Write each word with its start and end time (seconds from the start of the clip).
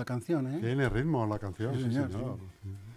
la 0.00 0.04
canción, 0.06 0.46
¿eh? 0.46 0.58
Tiene 0.60 0.88
ritmo 0.88 1.26
la 1.26 1.38
canción, 1.38 1.74
Sí, 1.76 1.82
sí, 1.84 1.92
señor, 1.92 2.10
señor. 2.10 2.36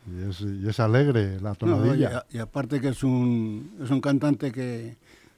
Y, 0.07 0.29
es, 0.29 0.41
y 0.41 0.67
es 0.67 0.79
alegre 0.79 1.39
la 1.41 1.49
No, 1.51 1.55
tonadilla. 1.55 2.25
y, 2.31 2.37
aparte 2.37 2.79
que 2.81 2.89
es 2.89 3.03
un, 3.03 3.71
es 3.83 3.89
un 3.89 3.99
cantante 4.01 4.51
que 4.51 4.95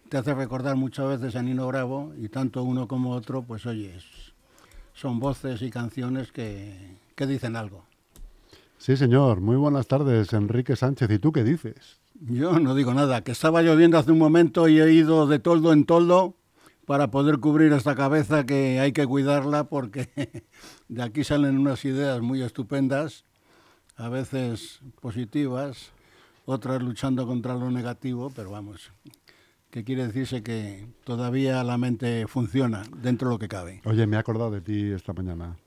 te 0.09 0.17
hace 0.17 0.33
recordar 0.35 0.75
muchas 0.75 1.07
veces 1.19 1.35
a 1.35 1.41
Nino 1.41 1.67
Bravo 1.67 2.13
y 2.17 2.29
tanto 2.29 2.63
uno 2.63 2.87
como 2.87 3.11
otro, 3.11 3.41
pues 3.41 3.65
oye, 3.65 3.95
es- 3.95 4.33
son 4.93 5.19
voces 5.19 5.61
y 5.61 5.69
canciones 5.71 6.31
que, 6.31 6.97
que 7.15 7.25
dicen 7.27 7.55
algo. 7.55 7.83
Sí, 8.77 8.95
señor. 8.95 9.41
Muy 9.41 9.55
buenas 9.55 9.87
tardes, 9.87 10.31
Enrique 10.33 10.75
Sánchez. 10.75 11.09
¿Y 11.11 11.19
tú 11.19 11.31
qué 11.31 11.43
dices? 11.43 11.99
Yo 12.21 12.59
no 12.59 12.75
digo 12.75 12.93
nada, 12.93 13.21
que 13.21 13.31
estaba 13.33 13.61
lloviendo 13.61 13.97
hace 13.97 14.11
un 14.11 14.19
momento 14.19 14.67
y 14.69 14.79
he 14.79 14.93
ido 14.93 15.27
de 15.27 15.39
toldo 15.39 15.73
en 15.73 15.85
toldo 15.85 16.35
para 16.85 17.09
poder 17.09 17.39
cubrir 17.39 17.73
esta 17.73 17.95
cabeza 17.95 18.45
que 18.45 18.79
hay 18.79 18.91
que 18.91 19.05
cuidarla 19.05 19.65
porque 19.65 20.09
de 20.87 21.03
aquí 21.03 21.23
salen 21.23 21.57
unas 21.57 21.83
ideas 21.85 22.21
muy 22.21 22.41
estupendas, 22.41 23.25
a 23.97 24.09
veces 24.09 24.81
positivas, 25.01 25.91
otras 26.45 26.81
luchando 26.81 27.25
contra 27.25 27.55
lo 27.55 27.71
negativo, 27.71 28.31
pero 28.35 28.51
vamos, 28.51 28.91
que 29.71 29.83
quiere 29.83 30.07
decirse 30.07 30.43
que 30.43 30.87
todavía 31.03 31.63
la 31.63 31.77
mente 31.77 32.27
funciona 32.27 32.83
dentro 32.97 33.29
de 33.29 33.35
lo 33.35 33.39
que 33.39 33.47
cabe. 33.47 33.81
Oye, 33.85 34.05
me 34.07 34.15
he 34.15 34.19
acordado 34.19 34.51
de 34.51 34.61
ti 34.61 34.91
esta 34.91 35.13
mañana. 35.13 35.57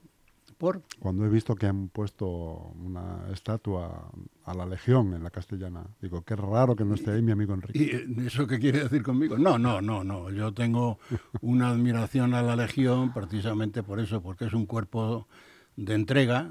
¿Por? 0.58 0.82
Cuando 0.98 1.24
he 1.24 1.28
visto 1.28 1.54
que 1.54 1.66
han 1.66 1.88
puesto 1.88 2.26
una 2.26 3.28
estatua 3.32 4.10
a 4.44 4.54
la 4.54 4.66
Legión 4.66 5.14
en 5.14 5.22
la 5.22 5.30
castellana, 5.30 5.86
digo, 6.02 6.22
qué 6.22 6.34
raro 6.34 6.74
que 6.74 6.84
no 6.84 6.94
esté 6.94 7.12
ahí 7.12 7.22
mi 7.22 7.30
amigo 7.30 7.54
Enrique. 7.54 7.78
¿Y 7.78 7.94
eh, 7.94 8.26
eso 8.26 8.46
qué 8.48 8.58
quiere 8.58 8.80
decir 8.80 9.04
conmigo? 9.04 9.38
No, 9.38 9.56
no, 9.56 9.80
no, 9.80 10.02
no. 10.02 10.30
Yo 10.30 10.52
tengo 10.52 10.98
una 11.42 11.70
admiración 11.70 12.34
a 12.34 12.42
la 12.42 12.56
Legión 12.56 13.12
precisamente 13.14 13.84
por 13.84 14.00
eso, 14.00 14.20
porque 14.20 14.46
es 14.46 14.52
un 14.52 14.66
cuerpo 14.66 15.28
de 15.76 15.94
entrega. 15.94 16.50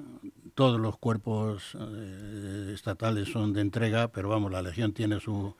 Todos 0.55 0.79
los 0.79 0.97
cuerpos 0.97 1.77
eh, 1.77 2.71
estatales 2.73 3.29
son 3.29 3.51
de 3.51 3.59
entrega, 3.59 4.07
pero 4.07 4.29
vamos, 4.29 4.53
la 4.53 4.61
Legión 4.61 4.93
tiene 4.93 5.19
su, 5.19 5.53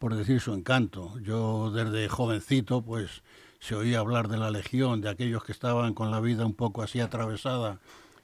por 0.00 0.16
decir, 0.16 0.40
su 0.40 0.52
encanto. 0.52 1.16
Yo 1.20 1.70
desde 1.70 2.08
jovencito, 2.08 2.82
pues 2.82 3.22
se 3.66 3.74
oía 3.74 3.98
hablar 4.00 4.28
de 4.28 4.36
la 4.36 4.50
Legión, 4.50 5.00
de 5.00 5.08
aquellos 5.08 5.42
que 5.44 5.52
estaban 5.52 5.94
con 5.94 6.10
la 6.10 6.20
vida 6.20 6.44
un 6.44 6.54
poco 6.54 6.82
así 6.82 7.00
atravesada, 7.00 7.80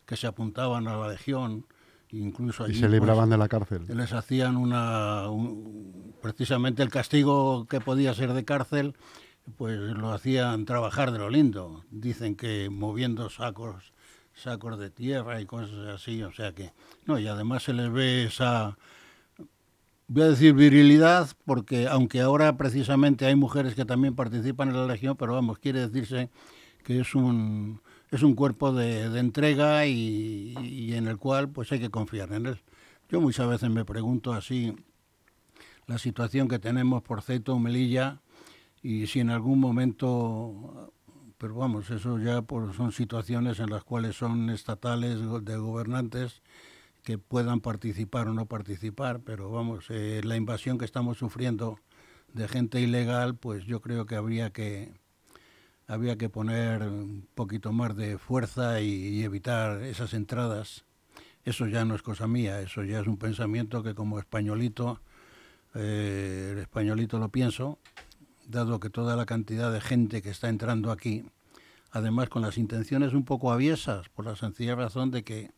que 0.06 0.16
se 0.16 0.26
apuntaban 0.26 0.86
a 0.86 0.96
la 0.96 1.08
Legión, 1.08 1.64
incluso 2.10 2.64
Y 2.66 2.70
allí, 2.72 2.74
se 2.74 2.80
pues, 2.88 2.92
libraban 2.92 3.30
de 3.30 3.38
la 3.38 3.48
cárcel. 3.48 3.84
les 3.88 4.12
hacían 4.12 4.56
una 4.56 5.28
un- 5.30 6.14
precisamente 6.20 6.82
el 6.82 6.90
castigo 6.90 7.66
que 7.66 7.80
podía 7.80 8.12
ser 8.14 8.32
de 8.34 8.44
cárcel 8.44 8.94
pues 9.56 9.78
lo 9.78 10.12
hacían 10.12 10.64
trabajar 10.66 11.10
de 11.12 11.18
lo 11.18 11.30
lindo 11.30 11.82
dicen 11.90 12.36
que 12.36 12.68
moviendo 12.70 13.30
sacos 13.30 13.92
sacos 14.34 14.78
de 14.78 14.90
tierra 14.90 15.40
y 15.40 15.46
cosas 15.46 15.88
así 15.88 16.22
o 16.22 16.32
sea 16.32 16.52
que 16.52 16.72
no 17.06 17.18
y 17.18 17.26
además 17.26 17.62
se 17.62 17.72
les 17.72 17.90
ve 17.90 18.24
esa 18.24 18.76
voy 20.12 20.24
a 20.24 20.30
decir 20.30 20.54
virilidad 20.54 21.28
porque 21.44 21.86
aunque 21.86 22.20
ahora 22.20 22.56
precisamente 22.56 23.26
hay 23.26 23.36
mujeres 23.36 23.76
que 23.76 23.84
también 23.84 24.16
participan 24.16 24.68
en 24.68 24.76
la 24.76 24.86
legión 24.86 25.16
pero 25.16 25.34
vamos 25.34 25.60
quiere 25.60 25.86
decirse 25.88 26.30
que 26.82 26.98
es 26.98 27.14
un 27.14 27.80
es 28.10 28.24
un 28.24 28.34
cuerpo 28.34 28.72
de, 28.72 29.04
entrega 29.20 29.86
y, 29.86 30.92
en 30.94 31.06
el 31.06 31.16
cual 31.16 31.48
pues 31.48 31.70
hay 31.70 31.78
que 31.78 31.90
confiar 31.90 32.32
en 32.32 32.46
él. 32.46 32.60
Yo 33.08 33.20
muchas 33.20 33.48
veces 33.48 33.70
me 33.70 33.84
pregunto 33.84 34.32
así 34.32 34.74
la 35.86 35.96
situación 35.96 36.48
que 36.48 36.58
tenemos 36.58 37.02
por 37.02 37.22
Ceto, 37.22 37.56
Melilla, 37.60 38.20
y 38.82 39.06
si 39.06 39.20
en 39.20 39.30
algún 39.30 39.60
momento, 39.60 40.92
pero 41.38 41.54
vamos, 41.54 41.88
eso 41.90 42.18
ya 42.18 42.44
son 42.76 42.90
situaciones 42.90 43.60
en 43.60 43.70
las 43.70 43.84
cuales 43.84 44.16
son 44.16 44.50
estatales 44.50 45.20
de 45.20 45.56
gobernantes 45.56 46.42
que 47.02 47.18
puedan 47.18 47.60
participar 47.60 48.28
o 48.28 48.34
no 48.34 48.46
participar, 48.46 49.20
pero 49.20 49.50
vamos, 49.50 49.86
eh, 49.90 50.20
la 50.24 50.36
invasión 50.36 50.78
que 50.78 50.84
estamos 50.84 51.18
sufriendo 51.18 51.78
de 52.32 52.48
gente 52.48 52.80
ilegal, 52.80 53.36
pues 53.36 53.64
yo 53.64 53.80
creo 53.80 54.06
que 54.06 54.16
habría 54.16 54.50
que 54.50 54.92
había 55.90 56.16
que 56.16 56.28
poner 56.28 56.82
un 56.82 57.26
poquito 57.34 57.72
más 57.72 57.96
de 57.96 58.16
fuerza 58.16 58.80
y, 58.80 59.24
evitar 59.24 59.82
esas 59.82 60.14
entradas. 60.14 60.84
Eso 61.44 61.66
ya 61.66 61.84
no 61.84 61.96
es 61.96 62.02
cosa 62.02 62.28
mía, 62.28 62.60
eso 62.60 62.84
ya 62.84 63.00
es 63.00 63.08
un 63.08 63.16
pensamiento 63.16 63.82
que 63.82 63.96
como 63.96 64.20
españolito, 64.20 65.00
eh, 65.74 66.50
el 66.52 66.58
españolito 66.58 67.18
lo 67.18 67.30
pienso, 67.30 67.80
dado 68.46 68.78
que 68.78 68.88
toda 68.88 69.16
la 69.16 69.26
cantidad 69.26 69.72
de 69.72 69.80
gente 69.80 70.22
que 70.22 70.30
está 70.30 70.48
entrando 70.48 70.92
aquí, 70.92 71.24
además 71.90 72.28
con 72.28 72.42
las 72.42 72.56
intenciones 72.56 73.12
un 73.12 73.24
poco 73.24 73.50
aviesas, 73.50 74.08
por 74.10 74.26
la 74.26 74.36
sencilla 74.36 74.76
razón 74.76 75.10
de 75.10 75.24
que 75.24 75.50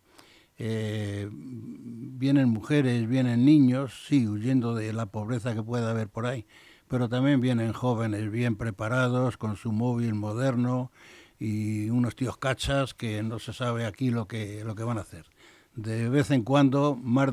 eh, 0.64 1.28
vienen 1.32 2.48
mujeres, 2.48 3.08
vienen 3.08 3.44
niños, 3.44 4.04
sí, 4.06 4.28
huyendo 4.28 4.76
de 4.76 4.92
la 4.92 5.06
pobreza 5.06 5.56
que 5.56 5.62
pueda 5.62 5.90
haber 5.90 6.08
por 6.08 6.24
ahí, 6.24 6.46
pero 6.86 7.08
también 7.08 7.40
vienen 7.40 7.72
jóvenes 7.72 8.30
bien 8.30 8.54
preparados, 8.54 9.36
con 9.36 9.56
su 9.56 9.72
móvil 9.72 10.14
moderno 10.14 10.92
y 11.40 11.90
unos 11.90 12.14
tíos 12.14 12.36
cachas 12.36 12.94
que 12.94 13.24
no 13.24 13.40
se 13.40 13.52
sabe 13.52 13.86
aquí 13.86 14.10
lo 14.10 14.28
que, 14.28 14.62
lo 14.64 14.76
que 14.76 14.84
van 14.84 14.98
a 14.98 15.00
hacer. 15.00 15.26
De 15.74 16.08
vez 16.08 16.30
en 16.30 16.44
cuando, 16.44 16.94
más, 16.94 17.30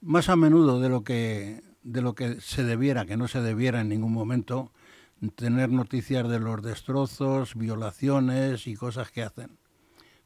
más 0.00 0.28
a 0.28 0.34
menudo 0.34 0.80
de 0.80 0.88
lo 0.88 1.04
que 1.04 1.62
de 1.84 2.02
lo 2.02 2.16
que 2.16 2.40
se 2.40 2.64
debiera, 2.64 3.06
que 3.06 3.16
no 3.16 3.28
se 3.28 3.40
debiera 3.40 3.80
en 3.80 3.88
ningún 3.88 4.12
momento, 4.12 4.72
tener 5.36 5.70
noticias 5.70 6.28
de 6.28 6.40
los 6.40 6.62
destrozos, 6.62 7.54
violaciones 7.54 8.66
y 8.66 8.74
cosas 8.74 9.12
que 9.12 9.22
hacen. 9.22 9.56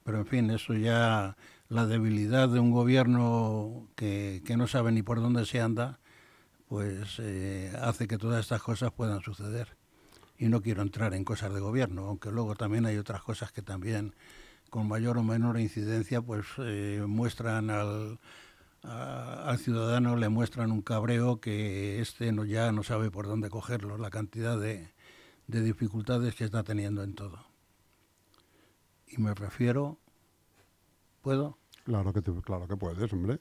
Pero 0.05 0.19
en 0.19 0.27
fin, 0.27 0.51
eso 0.51 0.75
ya 0.75 1.37
la 1.75 1.87
debilidad 1.87 2.49
de 2.49 2.61
un 2.61 2.71
gobierno 2.71 3.89
que, 3.97 4.43
que 4.47 4.57
no 4.57 4.69
sabe 4.69 4.93
ni 4.93 5.03
por 5.03 5.21
dónde 5.21 5.45
se 5.45 5.61
anda, 5.61 5.99
pues 6.69 7.17
eh, 7.19 7.73
hace 7.83 8.07
que 8.07 8.17
todas 8.17 8.39
estas 8.39 8.63
cosas 8.63 8.93
puedan 8.93 9.23
suceder. 9.23 9.77
Y 10.39 10.47
no 10.47 10.63
quiero 10.63 10.83
entrar 10.83 11.15
en 11.15 11.25
cosas 11.25 11.53
de 11.53 11.59
gobierno, 11.59 12.07
aunque 12.07 12.31
luego 12.31 12.55
también 12.55 12.87
hay 12.87 12.97
otras 12.97 13.23
cosas 13.23 13.51
que 13.51 13.61
también 13.61 14.15
con 14.71 14.87
mayor 14.87 15.19
o 15.19 15.25
menor 15.25 15.59
incidencia 15.59 16.23
pues 16.23 16.47
eh, 16.59 17.03
muestran 17.09 17.71
al, 17.71 18.21
al 18.85 19.59
ciudadano 19.59 20.15
le 20.15 20.29
muestran 20.29 20.71
un 20.71 20.81
cabreo 20.81 21.41
que 21.41 22.01
este 22.01 22.31
no, 22.31 22.45
ya 22.45 22.71
no 22.71 22.85
sabe 22.85 23.11
por 23.11 23.27
dónde 23.27 23.51
cogerlo, 23.51 23.99
la 23.99 24.11
cantidad 24.11 24.57
de, 24.61 24.93
de 25.49 25.61
dificultades 25.61 26.37
que 26.37 26.45
está 26.45 26.63
teniendo 26.63 27.03
en 27.03 27.17
todo. 27.17 27.45
Y 29.09 29.21
me 29.21 29.35
refiero, 29.35 29.99
¿puedo? 31.21 31.59
Claro 31.85 32.13
que, 32.13 32.23
te- 32.23 32.33
claro 32.43 32.67
que 32.67 32.77
puedes, 32.77 33.13
hombre. 33.13 33.39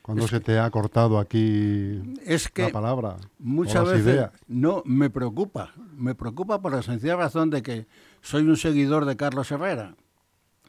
Cuando 0.00 0.26
se 0.26 0.40
te 0.40 0.58
ha 0.58 0.68
cortado 0.70 1.18
aquí 1.20 2.00
Es 2.26 2.48
que 2.48 2.62
la 2.62 2.70
palabra 2.70 3.18
muchas 3.38 3.84
veces 3.86 4.06
ideas. 4.06 4.32
no 4.48 4.82
me 4.84 5.10
preocupa, 5.10 5.72
me 5.96 6.16
preocupa 6.16 6.60
por 6.60 6.72
la 6.72 6.82
sencilla 6.82 7.14
razón 7.14 7.50
de 7.50 7.62
que 7.62 7.86
soy 8.20 8.42
un 8.42 8.56
seguidor 8.56 9.04
de 9.04 9.16
Carlos 9.16 9.52
Herrera 9.52 9.94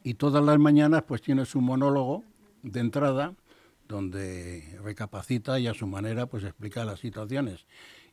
y 0.04 0.14
todas 0.16 0.44
las 0.44 0.60
mañanas 0.60 1.02
pues 1.08 1.24
tiene 1.24 1.46
su 1.46 1.62
monólogo 1.62 2.24
de 2.62 2.80
entrada 2.82 3.34
donde 3.88 4.78
recapacita 4.84 5.60
y 5.60 5.66
a 5.66 5.74
su 5.74 5.88
manera 5.88 6.28
pues 6.28 6.44
explica 6.44 6.86
las 6.86 7.00
situaciones 7.00 7.66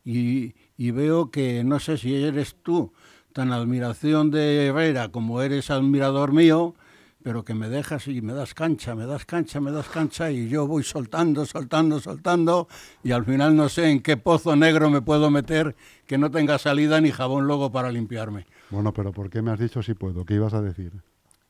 y, 0.04 0.54
y 0.78 0.90
veo 0.90 1.30
que 1.30 1.64
no 1.64 1.80
sé 1.80 1.98
si 1.98 2.14
eres 2.14 2.56
tú 2.62 2.94
tan 3.34 3.52
admiración 3.52 4.30
de 4.30 4.68
Herrera 4.68 5.10
como 5.10 5.42
eres 5.42 5.70
admirador 5.70 6.32
mío, 6.32 6.74
pero 7.22 7.44
que 7.44 7.54
me 7.54 7.68
dejas 7.68 8.06
y 8.08 8.22
me 8.22 8.32
das 8.32 8.54
cancha, 8.54 8.94
me 8.94 9.06
das 9.06 9.24
cancha, 9.26 9.60
me 9.60 9.70
das 9.70 9.88
cancha 9.88 10.30
y 10.30 10.48
yo 10.48 10.66
voy 10.66 10.82
soltando, 10.82 11.44
soltando, 11.44 12.00
soltando 12.00 12.68
y 13.02 13.12
al 13.12 13.24
final 13.24 13.54
no 13.54 13.68
sé 13.68 13.90
en 13.90 14.00
qué 14.00 14.16
pozo 14.16 14.56
negro 14.56 14.90
me 14.90 15.02
puedo 15.02 15.30
meter 15.30 15.76
que 16.06 16.18
no 16.18 16.30
tenga 16.30 16.58
salida 16.58 17.00
ni 17.00 17.10
jabón 17.10 17.46
luego 17.46 17.70
para 17.70 17.92
limpiarme. 17.92 18.46
Bueno, 18.70 18.92
pero 18.92 19.12
¿por 19.12 19.28
qué 19.28 19.42
me 19.42 19.50
has 19.50 19.58
dicho 19.58 19.82
si 19.82 19.94
puedo? 19.94 20.24
¿Qué 20.24 20.34
ibas 20.34 20.54
a 20.54 20.62
decir? 20.62 20.92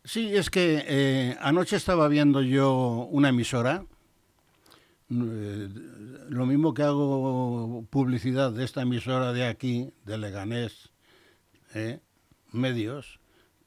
Sí, 0.05 0.35
es 0.35 0.51
que 0.51 0.85
eh, 0.87 1.37
anoche 1.41 1.77
estaba 1.77 2.09
viendo 2.09 2.41
yo 2.43 3.07
una 3.11 3.29
emisora, 3.29 3.85
eh, 5.11 5.69
lo 6.29 6.47
mismo 6.47 6.73
que 6.73 6.83
hago 6.83 7.85
publicidad 7.91 8.53
de 8.53 8.65
esta 8.65 8.83
emisora 8.83 9.33
de 9.33 9.47
aquí, 9.47 9.93
de 10.05 10.19
Leganés, 10.19 10.91
eh, 11.75 12.01
medios, 12.53 13.20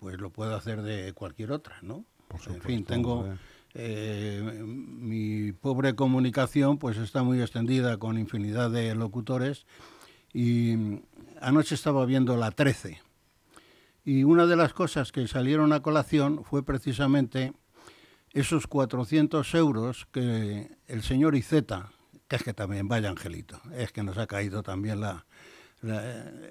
pues 0.04 0.20
lo 0.20 0.32
puedo 0.32 0.54
hacer 0.54 0.82
de 0.82 1.14
cualquier 1.14 1.54
otra, 1.54 1.78
¿no? 1.82 2.04
en 2.48 2.62
fin, 2.62 2.84
tengo 2.84 3.26
eh, 3.74 4.62
mi 4.66 5.54
pobre 5.54 5.96
comunicación, 5.96 6.78
pues 6.78 6.98
está 6.98 7.24
muy 7.24 7.40
extendida 7.42 7.96
con 7.96 8.18
infinidad 8.18 8.70
de 8.70 8.96
locutores 8.96 9.66
y 10.34 11.00
anoche 11.40 11.76
estaba 11.76 12.06
viendo 12.06 12.36
la 12.36 12.52
13 12.52 13.00
y 14.04 14.26
una 14.26 14.46
de 14.46 14.58
las 14.58 14.74
cosas 14.74 15.14
que 15.14 15.26
salieron 15.30 15.72
a 15.72 15.82
colación 15.82 16.44
fue 16.44 16.66
precisamente 16.66 17.54
esos 18.32 18.68
400 18.68 19.54
euros 19.56 20.06
que 20.12 20.70
el 20.88 21.02
señor 21.02 21.34
Iceta, 21.36 21.94
que 22.28 22.36
es 22.36 22.44
que 22.44 22.54
también 22.54 22.90
vaya 22.90 23.10
angelito, 23.10 23.62
es 23.74 23.94
que 23.94 24.04
nos 24.04 24.18
ha 24.18 24.28
caído 24.28 24.64
también 24.64 25.00
la, 25.00 25.26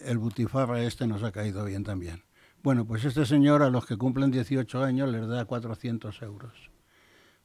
el 0.01 0.17
butifarra 0.17 0.83
este 0.83 1.07
nos 1.07 1.23
ha 1.23 1.33
caído 1.33 1.67
bien 1.67 1.85
también. 1.85 2.23
Bueno, 2.63 2.87
pues 2.87 3.05
este 3.05 3.27
señor 3.27 3.63
a 3.63 3.71
los 3.71 3.87
que 3.87 3.97
cumplen 3.97 4.31
18 4.31 4.85
años 4.85 5.09
les 5.11 5.27
da 5.27 5.45
400 5.45 6.23
euros 6.23 6.71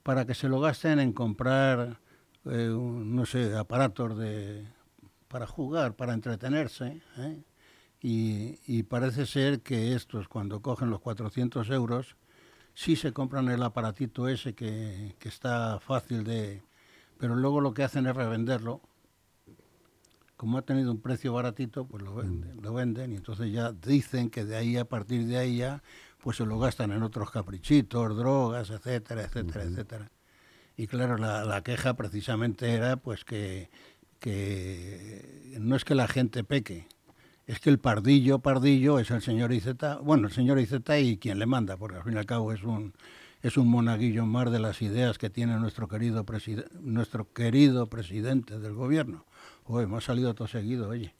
para 0.07 0.25
que 0.25 0.33
se 0.35 0.47
lo 0.47 0.61
gasten 0.61 0.99
en 0.99 1.11
comprar, 1.11 1.99
eh, 2.45 2.69
no 2.71 3.25
sé, 3.25 3.57
aparatos 3.57 4.17
de, 4.17 4.65
para 5.27 5.45
jugar, 5.45 5.95
para 5.95 6.13
entretenerse. 6.13 7.01
¿eh? 7.17 7.43
Y, 8.01 8.83
parece 8.83 9.25
ser 9.25 9.59
que 9.61 9.93
estos, 9.95 10.29
cuando 10.29 10.61
cogen 10.61 10.89
los 10.89 11.01
400 11.01 11.69
euros, 11.71 12.15
sí 12.73 12.95
se 12.95 13.11
compran 13.11 13.49
el 13.49 13.63
aparatito 13.63 14.29
ese 14.29 14.55
que, 14.55 15.17
que 15.19 15.27
está 15.27 15.81
fácil 15.81 16.23
de... 16.23 16.63
Pero 17.17 17.35
luego 17.35 17.59
lo 17.59 17.73
que 17.73 17.83
hacen 17.83 18.07
es 18.07 18.15
revenderlo. 18.15 18.79
Como 20.37 20.57
ha 20.57 20.61
tenido 20.61 20.91
un 20.91 21.01
precio 21.01 21.33
baratito, 21.33 21.85
pues 21.85 22.03
lo 22.03 22.15
venden, 22.15 22.61
lo 22.61 22.73
venden 22.73 23.11
y 23.11 23.15
entonces 23.15 23.51
ya 23.51 23.71
dicen 23.71 24.29
que 24.29 24.45
de 24.45 24.55
ahí, 24.55 24.77
a 24.77 24.85
partir 24.85 25.25
de 25.25 25.37
ahí 25.37 25.57
ya, 25.57 25.83
pues 26.23 26.37
se 26.37 26.45
lo 26.45 26.59
gastan 26.59 26.91
en 26.91 27.03
otros 27.03 27.31
caprichitos, 27.31 28.15
drogas, 28.15 28.69
etcétera, 28.69 29.23
etcétera, 29.23 29.63
etcétera. 29.63 30.11
Y 30.77 30.87
claro, 30.87 31.17
la, 31.17 31.43
la, 31.43 31.63
queja 31.63 31.95
precisamente 31.95 32.71
era 32.71 32.97
pues 32.97 33.25
que, 33.25 33.69
que 34.19 35.57
no 35.59 35.75
es 35.75 35.83
que 35.83 35.95
la 35.95 36.07
gente 36.07 36.43
peque, 36.43 36.87
es 37.47 37.59
que 37.59 37.69
el 37.69 37.79
pardillo, 37.79 38.39
pardillo, 38.39 38.99
es 38.99 39.09
el 39.09 39.21
señor 39.21 39.53
Iceta, 39.53 39.97
bueno, 39.97 40.27
el 40.27 40.33
señor 40.33 40.59
Iceta 40.59 40.99
y 40.99 41.17
quien 41.17 41.39
le 41.39 41.45
manda, 41.45 41.77
porque 41.77 41.97
al 41.97 42.03
fin 42.03 42.13
y 42.13 42.17
al 42.17 42.25
cabo 42.25 42.51
es 42.51 42.61
un, 42.63 42.93
es 43.41 43.55
un 43.55 43.69
monaguillo 43.69 44.25
más 44.25 44.51
de 44.51 44.59
las 44.59 44.81
ideas 44.81 45.17
que 45.17 45.29
tiene 45.29 45.57
nuestro 45.57 45.87
querido, 45.87 46.25
nuestro 46.81 47.31
querido 47.31 47.87
presidente 47.87 48.59
del 48.59 48.73
gobierno. 48.73 49.25
Hoy 49.69 49.83
hemos 49.83 50.05
salido 50.05 50.33
todo 50.33 50.47
seguido, 50.47 50.87
oye. 50.87 51.13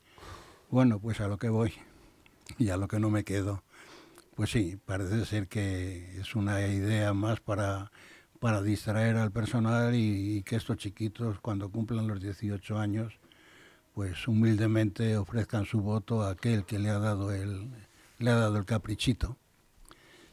Bueno, 0.70 0.98
pues 0.98 1.20
a 1.20 1.28
lo 1.28 1.36
que 1.36 1.50
voy 1.50 1.74
y 2.56 2.70
a 2.70 2.78
lo 2.78 2.88
que 2.88 2.98
no 2.98 3.10
me 3.10 3.22
quedo. 3.22 3.62
Pues 4.36 4.50
sí, 4.50 4.78
parece 4.86 5.26
ser 5.26 5.48
que 5.48 6.18
es 6.18 6.34
una 6.34 6.66
idea 6.66 7.12
más 7.12 7.40
para, 7.40 7.92
para 8.40 8.62
distraer 8.62 9.16
al 9.16 9.32
personal 9.32 9.94
y, 9.94 10.38
y 10.38 10.42
que 10.44 10.56
estos 10.56 10.78
chiquitos, 10.78 11.40
cuando 11.40 11.70
cumplan 11.70 12.06
los 12.06 12.22
18 12.22 12.78
años, 12.78 13.18
pues 13.92 14.26
humildemente 14.26 15.18
ofrezcan 15.18 15.66
su 15.66 15.82
voto 15.82 16.22
a 16.22 16.30
aquel 16.30 16.64
que 16.64 16.78
le 16.78 16.88
ha 16.88 16.98
dado 16.98 17.32
el, 17.32 17.68
le 18.18 18.30
ha 18.30 18.36
dado 18.36 18.56
el 18.56 18.64
caprichito. 18.64 19.36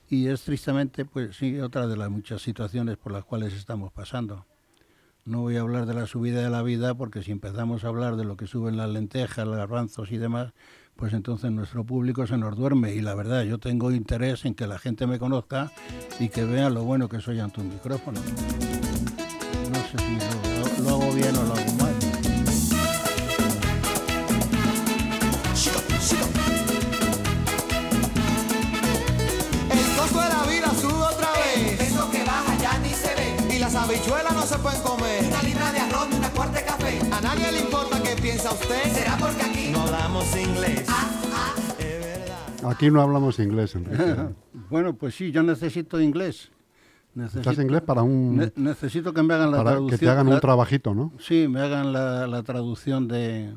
Y 0.09 0.27
es 0.27 0.41
tristemente, 0.43 1.03
pues 1.03 1.35
sí, 1.35 1.59
otra 1.59 1.85
de 1.85 1.97
las 1.97 2.09
muchas 2.09 2.41
situaciones 2.41 2.95
por 2.95 3.11
las 3.11 3.25
cuales 3.25 3.51
estamos 3.51 3.91
pasando. 3.91 4.45
No 5.27 5.41
voy 5.41 5.57
a 5.57 5.61
hablar 5.61 5.87
de 5.87 5.95
la 5.95 6.05
subida 6.05 6.43
de 6.43 6.51
la 6.51 6.61
vida 6.61 6.93
porque 6.93 7.23
si 7.23 7.31
empezamos 7.31 7.83
a 7.83 7.87
hablar 7.87 8.15
de 8.15 8.25
lo 8.25 8.37
que 8.37 8.45
suben 8.45 8.77
las 8.77 8.91
lentejas, 8.91 9.47
los 9.47 9.57
garbanzos 9.57 10.11
y 10.11 10.17
demás, 10.17 10.53
pues 10.95 11.13
entonces 11.13 11.51
nuestro 11.51 11.83
público 11.83 12.27
se 12.27 12.37
nos 12.37 12.55
duerme. 12.55 12.93
Y 12.93 13.01
la 13.01 13.15
verdad, 13.15 13.41
yo 13.41 13.57
tengo 13.57 13.89
interés 13.89 14.45
en 14.45 14.53
que 14.53 14.67
la 14.67 14.77
gente 14.77 15.07
me 15.07 15.17
conozca 15.17 15.71
y 16.19 16.29
que 16.29 16.45
vea 16.45 16.69
lo 16.69 16.83
bueno 16.83 17.09
que 17.09 17.21
soy 17.21 17.39
ante 17.39 17.59
un 17.59 17.69
micrófono. 17.69 18.19
No 19.71 19.79
sé 19.79 19.97
si 19.97 20.83
lo 20.83 20.89
hago 20.89 21.11
bien 21.11 21.35
o 21.35 21.43
lo 21.43 21.53
hago 21.55 21.74
pueden 34.65 34.81
comer. 34.81 35.23
Una 35.27 35.43
libra 35.43 35.71
de 35.71 35.79
arroz 35.79 36.07
y 36.11 36.15
una 36.15 36.29
cuarta 36.31 36.59
de 36.59 36.65
café. 36.65 36.99
A 37.11 37.21
nadie 37.21 37.51
le 37.51 37.59
importa 37.59 38.01
qué 38.01 38.19
piensa 38.19 38.51
usted. 38.51 38.83
Será 38.93 39.15
porque 39.17 39.43
aquí 39.43 39.69
no 39.71 39.81
hablamos 39.81 40.35
inglés. 40.35 40.85
Ah, 40.89 41.11
ah. 42.63 42.69
Aquí 42.71 42.89
no 42.89 42.99
hablamos 42.99 43.37
inglés, 43.37 43.75
Enrique. 43.75 44.15
bueno, 44.71 44.95
pues 44.95 45.13
sí, 45.13 45.31
yo 45.31 45.43
necesito 45.43 46.01
inglés. 46.01 46.49
Necesito, 47.13 47.51
¿Estás 47.51 47.63
inglés 47.63 47.81
para 47.83 48.01
un...? 48.01 48.51
necesito 48.55 49.13
que 49.13 49.21
me 49.21 49.35
hagan 49.35 49.51
la 49.51 49.57
para 49.57 49.71
traducción. 49.71 49.99
que 49.99 50.05
te 50.05 50.11
hagan 50.11 50.27
un 50.27 50.39
trabajito, 50.39 50.93
¿no? 50.95 51.13
Sí, 51.19 51.47
me 51.47 51.61
hagan 51.61 51.93
la, 51.93 52.27
la, 52.27 52.43
traducción 52.43 53.07
de 53.07 53.55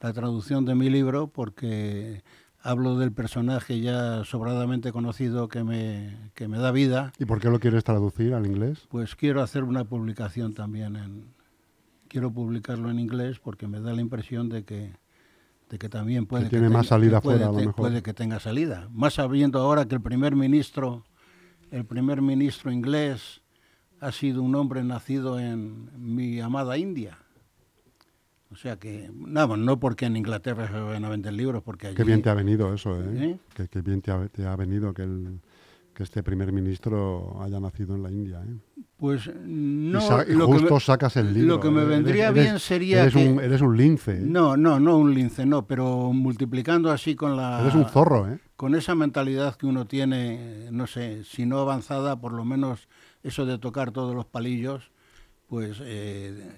la 0.00 0.12
traducción 0.12 0.64
de 0.64 0.74
mi 0.74 0.90
libro 0.90 1.28
porque 1.28 2.24
hablo 2.62 2.96
del 2.96 3.12
personaje 3.12 3.80
ya 3.80 4.24
sobradamente 4.24 4.92
conocido 4.92 5.48
que 5.48 5.64
me, 5.64 6.30
que 6.34 6.48
me 6.48 6.58
da 6.58 6.70
vida. 6.70 7.12
¿Y 7.18 7.24
por 7.24 7.40
qué 7.40 7.50
lo 7.50 7.58
quieres 7.58 7.84
traducir 7.84 8.34
al 8.34 8.46
inglés? 8.46 8.86
Pues 8.88 9.16
quiero 9.16 9.42
hacer 9.42 9.64
una 9.64 9.84
publicación 9.84 10.54
también 10.54 10.96
en... 10.96 11.34
Quiero 12.08 12.30
publicarlo 12.30 12.90
en 12.90 12.98
inglés 12.98 13.38
porque 13.38 13.66
me 13.66 13.80
da 13.80 13.94
la 13.94 14.02
impresión 14.02 14.50
de 14.50 14.64
que, 14.64 14.92
de 15.70 15.78
que 15.78 15.88
también 15.88 16.26
puede 16.26 16.44
que, 16.44 16.50
tiene 16.50 16.68
más 16.68 16.88
salida 16.88 17.22
fuera, 17.22 17.46
a 17.46 17.52
lo 17.52 17.54
mejor. 17.54 17.74
puede 17.74 18.02
que 18.02 18.12
tenga 18.12 18.38
salida. 18.38 18.88
Más 18.92 19.14
sabiendo 19.14 19.58
ahora 19.58 19.86
que 19.86 19.94
el 19.94 20.02
primer 20.02 20.36
ministro, 20.36 21.04
el 21.70 21.86
primer 21.86 22.20
ministro 22.20 22.70
inglés 22.70 23.40
ha 23.98 24.12
sido 24.12 24.42
un 24.42 24.54
hombre 24.56 24.84
nacido 24.84 25.40
en 25.40 25.88
mi 25.96 26.38
amada 26.40 26.76
India. 26.76 27.21
O 28.52 28.56
sea 28.56 28.76
que, 28.76 29.10
nada, 29.14 29.56
no 29.56 29.80
porque 29.80 30.04
en 30.04 30.16
Inglaterra 30.16 30.68
se 30.68 30.78
van 30.78 31.04
a 31.04 31.08
vender 31.08 31.32
libros, 31.32 31.62
porque 31.62 31.86
allí... 31.86 31.96
Qué 31.96 32.04
bien 32.04 32.20
te 32.20 32.28
ha 32.28 32.34
venido 32.34 32.74
eso, 32.74 33.00
¿eh? 33.00 33.38
¿Eh? 33.56 33.66
Qué, 33.70 33.80
bien 33.80 34.02
te 34.02 34.10
ha, 34.10 34.56
venido 34.56 34.92
que, 34.92 35.04
el, 35.04 35.40
que 35.94 36.02
este 36.02 36.22
primer 36.22 36.52
ministro 36.52 37.40
haya 37.40 37.58
nacido 37.60 37.94
en 37.94 38.02
la 38.02 38.10
India, 38.10 38.42
¿eh? 38.46 38.84
Pues 38.98 39.30
no... 39.34 40.00
Y, 40.28 40.34
justo 40.34 40.78
sacas 40.80 41.16
el 41.16 41.32
libro. 41.32 41.56
Lo 41.56 41.60
que 41.60 41.70
me 41.70 41.84
vendría 41.84 42.30
bien 42.30 42.58
sería 42.58 43.04
eres 43.04 43.14
Un, 43.14 43.40
eres 43.40 43.62
un 43.62 43.74
lince. 43.74 44.18
¿eh? 44.18 44.22
No, 44.22 44.54
no, 44.54 44.78
no 44.78 44.98
un 44.98 45.14
lince, 45.14 45.46
no, 45.46 45.66
pero 45.66 46.12
multiplicando 46.12 46.90
así 46.90 47.14
con 47.14 47.36
la... 47.36 47.62
Eres 47.62 47.74
un 47.74 47.86
zorro, 47.86 48.30
¿eh? 48.30 48.38
Con 48.56 48.74
esa 48.74 48.94
mentalidad 48.94 49.56
que 49.56 49.64
uno 49.64 49.86
tiene, 49.86 50.68
no 50.70 50.86
sé, 50.86 51.24
si 51.24 51.46
no 51.46 51.58
avanzada, 51.58 52.20
por 52.20 52.32
lo 52.34 52.44
menos 52.44 52.86
eso 53.22 53.46
de 53.46 53.58
tocar 53.58 53.92
todos 53.92 54.14
los 54.14 54.26
palillos 54.26 54.91
pues, 55.52 55.82
eh, 55.82 56.50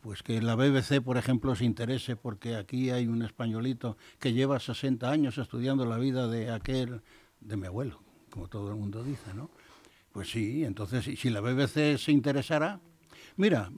pues 0.00 0.24
que 0.24 0.42
la 0.42 0.56
BBC, 0.56 1.00
por 1.00 1.16
ejemplo, 1.16 1.54
se 1.54 1.64
interese 1.64 2.16
porque 2.16 2.56
aquí 2.56 2.90
hay 2.90 3.06
un 3.06 3.22
españolito 3.22 3.96
que 4.18 4.32
lleva 4.32 4.58
60 4.58 5.08
años 5.08 5.38
estudiando 5.38 5.86
la 5.86 5.96
vida 5.96 6.26
de 6.26 6.50
aquel, 6.50 7.02
de 7.38 7.56
mi 7.56 7.68
abuelo, 7.68 8.02
como 8.30 8.48
todo 8.48 8.70
el 8.70 8.74
mundo 8.74 9.04
dice, 9.04 9.32
¿no? 9.32 9.48
Pues 10.10 10.28
sí, 10.28 10.64
entonces, 10.64 11.04
si 11.04 11.30
la 11.30 11.40
BBC 11.40 11.98
se 11.98 12.10
interesara, 12.10 12.80
mira, 13.36 13.70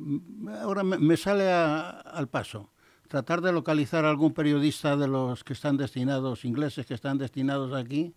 ahora 0.63 0.83
me, 0.83 1.19
sale 1.19 1.53
al 1.53 2.29
paso 2.29 2.71
tratar 3.07 3.43
de 3.43 3.53
localizar 3.53 4.07
algún 4.07 4.33
periodista 4.33 4.97
de 4.97 5.09
los 5.09 5.45
que 5.45 5.53
están 5.53 5.77
destinados, 5.77 6.47
ingleses 6.47 6.87
que 6.87 6.95
están 6.95 7.19
destinados 7.19 7.75
aquí, 7.75 8.15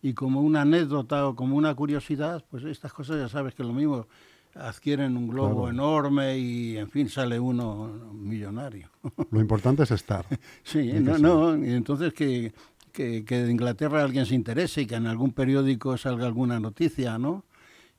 y 0.00 0.14
como 0.14 0.42
una 0.42 0.60
anécdota 0.60 1.26
o 1.26 1.34
como 1.34 1.56
una 1.56 1.74
curiosidad, 1.74 2.44
pues 2.48 2.62
estas 2.62 2.92
cosas 2.92 3.18
ya 3.18 3.28
sabes 3.28 3.52
que 3.54 3.64
lo 3.64 3.72
mismo 3.72 4.06
adquieren 4.54 5.16
un 5.16 5.28
globo 5.28 5.68
enorme 5.68 6.38
y, 6.38 6.76
en 6.76 6.90
fin, 6.90 7.08
sale 7.08 7.38
uno 7.38 8.12
millonario. 8.12 8.90
Lo 9.30 9.40
importante 9.40 9.82
es 9.84 9.90
estar. 9.90 10.26
sí, 10.62 10.92
no, 10.94 11.18
no, 11.18 11.64
y 11.64 11.70
entonces 11.70 12.12
que, 12.12 12.52
que, 12.92 13.22
de 13.22 13.50
Inglaterra 13.50 14.02
alguien 14.02 14.26
se 14.26 14.34
interese 14.34 14.82
y 14.82 14.86
que 14.86 14.96
en 14.96 15.06
algún 15.06 15.32
periódico 15.32 15.96
salga 15.96 16.26
alguna 16.26 16.60
noticia, 16.60 17.18
¿no? 17.18 17.44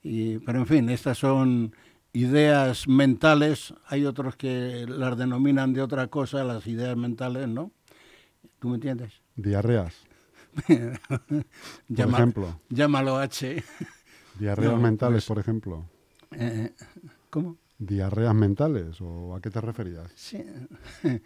Y, 0.02 0.40
pero, 0.40 0.60
en 0.60 0.68
fin, 0.68 0.90
estas 0.90 1.18
son 1.18 1.74
ideas 2.12 2.88
mentales, 2.88 3.74
hay 3.88 4.06
otros 4.06 4.36
que 4.36 4.86
las 4.88 5.18
denominan 5.18 5.74
de 5.74 5.82
otra 5.82 6.08
cosa, 6.08 6.44
las 6.44 6.68
ideas 6.68 6.96
mentales, 6.96 7.48
¿no? 7.48 7.72
¿Tú 8.60 8.70
me 8.70 8.76
entiendes? 8.76 9.14
Diarreas. 9.36 9.96
por 10.68 12.10
ejemplo. 12.10 12.60
Llámalo 12.70 13.18
H. 13.18 13.64
Diarreas 14.38 14.72
No, 14.74 14.80
mentales, 14.80 15.16
pues- 15.16 15.26
por 15.26 15.40
ejemplo. 15.40 15.86
Eh, 16.36 16.74
¿Cómo? 17.30 17.58
¿Diarreas 17.78 18.36
mentales? 18.36 19.00
¿O 19.02 19.36
a 19.36 19.42
qué 19.42 19.50
te 19.50 19.62
referías? 19.62 20.12
Sí. 20.16 20.44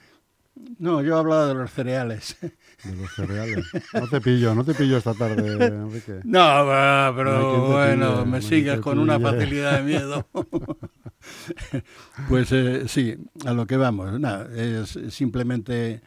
No, 0.79 1.03
yo 1.03 1.17
hablaba 1.17 1.45
de 1.47 1.53
los 1.53 1.71
cereales. 1.71 2.35
De 2.41 2.95
los 2.95 3.13
cereales. 3.13 3.63
No 3.93 4.07
te 4.07 4.21
pillo, 4.21 4.55
no 4.55 4.63
te 4.63 4.73
pillo 4.73 4.97
esta 4.97 5.13
tarde, 5.13 5.67
Enrique. 5.67 6.21
No, 6.23 6.39
va, 6.39 7.13
pero 7.15 7.39
No 7.39 7.67
bueno, 7.67 8.13
pille, 8.13 8.25
me 8.25 8.41
sigues 8.41 8.79
con 8.79 8.97
una 8.97 9.19
facilidad 9.19 9.77
de 9.77 9.83
miedo. 9.83 10.27
pues 12.27 12.51
eh, 12.51 12.87
sí, 12.87 13.15
a 13.45 13.53
lo 13.53 13.67
que 13.67 13.77
vamos. 13.77 14.19
Nada, 14.19 14.49
es 14.55 14.97
simplemente 15.09 16.01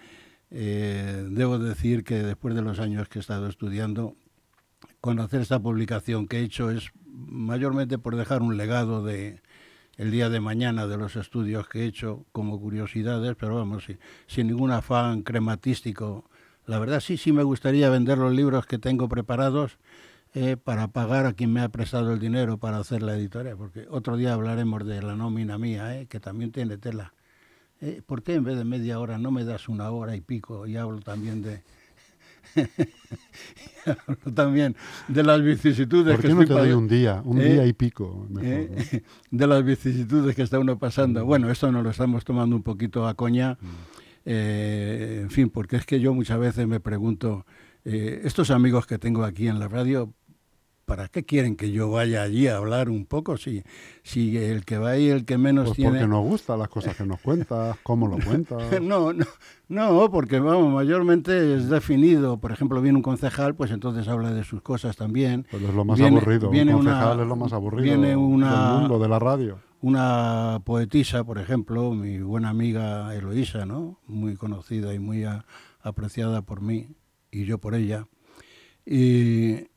eh, 0.50 1.26
debo 1.30 1.59
decir 1.59 2.02
que 2.02 2.23
después 2.23 2.54
de 2.54 2.62
los 2.62 2.80
años 2.80 3.09
que 3.09 3.19
he 3.19 3.23
estado 3.23 3.49
estudiando, 3.49 4.16
conocer 5.00 5.40
esta 5.40 5.60
publicación 5.60 6.28
que 6.28 6.38
he 6.38 6.42
hecho 6.42 6.70
es 6.70 6.90
mayormente 7.04 7.99
por 7.99 8.16
dejar 8.16 8.42
un 8.42 8.56
legado 8.56 9.02
de 9.04 9.40
el 9.96 10.10
día 10.10 10.30
de 10.30 10.40
mañana 10.40 10.87
de 10.87 10.96
los 10.96 11.16
estudios 11.16 11.68
que 11.68 11.80
he 11.80 11.84
hecho 11.84 12.25
como 12.32 12.58
curiosidades, 12.58 13.37
pero 13.38 13.56
vamos, 13.56 13.84
sin 14.26 14.46
ningún 14.46 14.70
afán 14.70 15.22
crematístico. 15.22 16.25
La 16.64 16.78
verdad 16.78 17.00
sí, 17.00 17.18
sí 17.18 17.32
me 17.32 17.42
gustaría 17.42 17.90
vender 17.90 18.16
los 18.16 18.32
libros 18.32 18.64
que 18.64 18.78
tengo 18.78 19.10
preparados 19.10 19.76
eh, 20.32 20.56
para 20.56 20.88
pagar 20.88 21.26
a 21.26 21.32
quien 21.32 21.52
me 21.52 21.60
ha 21.60 21.68
prestado 21.68 22.12
el 22.12 22.18
dinero 22.18 22.56
para 22.56 22.78
hacer 22.78 23.02
la 23.02 23.14
editorial, 23.14 23.56
porque 23.56 23.87
otro 23.90 24.16
día 24.16 24.32
hablaremos 24.32 24.87
de 24.87 25.02
la 25.02 25.16
nómina 25.16 25.58
mía, 25.58 26.00
eh, 26.00 26.06
que 26.06 26.20
también 26.20 26.52
tiene 26.52 26.78
tela. 26.78 27.12
Eh, 27.80 28.00
¿Por 28.06 28.22
qué 28.22 28.34
en 28.34 28.44
vez 28.44 28.56
de 28.56 28.64
media 28.64 29.00
hora 29.00 29.18
no 29.18 29.30
me 29.30 29.44
das 29.44 29.68
una 29.68 29.90
hora 29.90 30.14
y 30.14 30.20
pico 30.20 30.66
y 30.66 30.76
hablo 30.76 31.00
también 31.00 31.42
de... 31.42 31.62
también 34.35 34.76
de 35.09 35.23
las 35.23 35.42
vicisitudes 35.42 36.14
¿Por 36.14 36.23
que 36.23 36.28
qué 36.28 36.35
no 36.35 36.42
estoy 36.42 36.47
te 36.56 36.61
doy 36.61 36.68
pasa- 36.70 36.78
un 36.78 36.88
día, 36.88 37.23
un 37.25 37.40
Eh, 37.40 37.52
día 37.54 37.66
y 37.66 37.73
pico? 37.73 38.26
Mejor, 38.30 38.42
¿no? 38.70 38.76
eh, 38.78 39.02
de 39.30 39.47
las 39.47 39.64
vicisitudes 39.64 40.35
que 40.37 40.42
está 40.42 40.59
uno 40.59 40.78
pasando. 40.78 41.25
Bueno, 41.25 41.50
esto 41.50 41.70
nos 41.73 41.82
lo 41.82 41.90
estamos 41.90 42.25
tomando 42.25 42.54
un 42.56 42.62
poquito 42.62 43.06
a 43.06 43.14
coña, 43.14 43.59
eh, 44.25 45.20
en 45.23 45.30
fin, 45.30 45.49
porque 45.50 45.76
es 45.76 45.87
que 45.87 46.00
yo 46.00 46.12
muchas 46.14 46.38
veces 46.38 46.66
me 46.66 46.80
pregunto, 46.80 47.47
estos 47.82 48.50
amigos 48.50 48.87
que 48.87 48.99
tengo 48.99 49.25
aquí 49.25 49.49
en 49.49 49.59
la 49.59 49.66
radio, 49.66 50.12
¿para 50.90 51.06
qué 51.06 51.23
quieren 51.25 51.54
que 51.54 51.70
yo 51.70 51.88
vaya 51.88 52.23
allí 52.23 52.49
a 52.49 52.56
hablar 52.56 52.90
un 52.90 53.06
poco? 53.06 53.37
Si, 53.37 53.62
si 54.02 54.37
el 54.37 54.64
que 54.64 54.76
va 54.76 54.90
ahí, 54.90 55.09
el 55.09 55.25
que 55.25 55.38
menos 55.38 55.66
Pues 55.68 55.76
tiene... 55.76 55.90
porque 55.92 56.09
nos 56.09 56.25
gustan 56.25 56.59
las 56.59 56.68
cosas 56.68 56.97
que 56.97 57.06
nos 57.06 57.20
cuentas, 57.20 57.76
cómo 57.85 58.09
lo 58.09 58.18
cuentas. 58.18 58.61
No, 58.82 59.12
no, 59.12 59.25
no, 59.68 60.11
porque 60.11 60.40
vamos, 60.40 60.73
mayormente 60.75 61.54
es 61.54 61.68
definido. 61.68 62.38
Por 62.40 62.50
ejemplo, 62.50 62.82
viene 62.82 62.97
un 62.97 63.02
concejal, 63.02 63.54
pues 63.54 63.70
entonces 63.70 64.09
habla 64.09 64.32
de 64.32 64.42
sus 64.42 64.62
cosas 64.62 64.97
también. 64.97 65.47
Pues 65.49 65.62
es 65.62 65.73
lo 65.73 65.85
más 65.85 65.97
Viene- 66.00 66.16
aburrido. 66.16 66.50
viene 66.50 66.75
un 66.75 66.80
una- 66.80 66.92
concejal 66.94 67.20
es 67.20 67.26
lo 67.28 67.37
más 67.37 67.52
aburrido 67.52 67.85
viene 67.85 68.16
una- 68.16 68.73
del 68.73 68.80
mundo, 68.80 68.99
de 68.99 69.09
la 69.09 69.18
radio. 69.20 69.59
Una 69.82 70.61
poetisa, 70.64 71.23
por 71.23 71.38
ejemplo, 71.38 71.92
mi 71.94 72.18
buena 72.18 72.49
amiga 72.49 73.14
Eloísa, 73.14 73.64
¿no? 73.64 74.00
Muy 74.09 74.35
conocida 74.35 74.92
y 74.92 74.99
muy 74.99 75.23
a- 75.23 75.44
apreciada 75.82 76.42
por 76.42 76.61
mí 76.62 76.88
y 77.30 77.44
yo 77.44 77.59
por 77.59 77.76
ella. 77.76 78.06
Y, 78.85 79.68